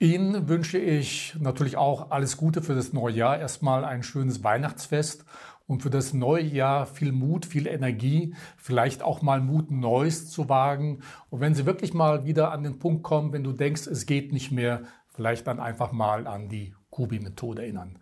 [0.00, 3.38] Ihnen wünsche ich natürlich auch alles Gute für das neue Jahr.
[3.38, 5.26] Erstmal ein schönes Weihnachtsfest
[5.66, 10.48] und für das neue Jahr viel Mut, viel Energie, vielleicht auch mal Mut, Neues zu
[10.48, 11.00] wagen.
[11.28, 14.32] Und wenn Sie wirklich mal wieder an den Punkt kommen, wenn du denkst, es geht
[14.32, 17.98] nicht mehr, vielleicht dann einfach mal an die Kubi-Methode erinnern.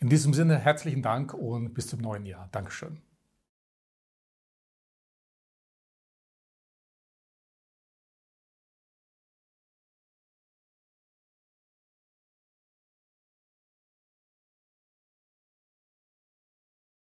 [0.00, 2.48] In diesem Sinne herzlichen Dank und bis zum neuen Jahr.
[2.50, 3.11] Dankeschön.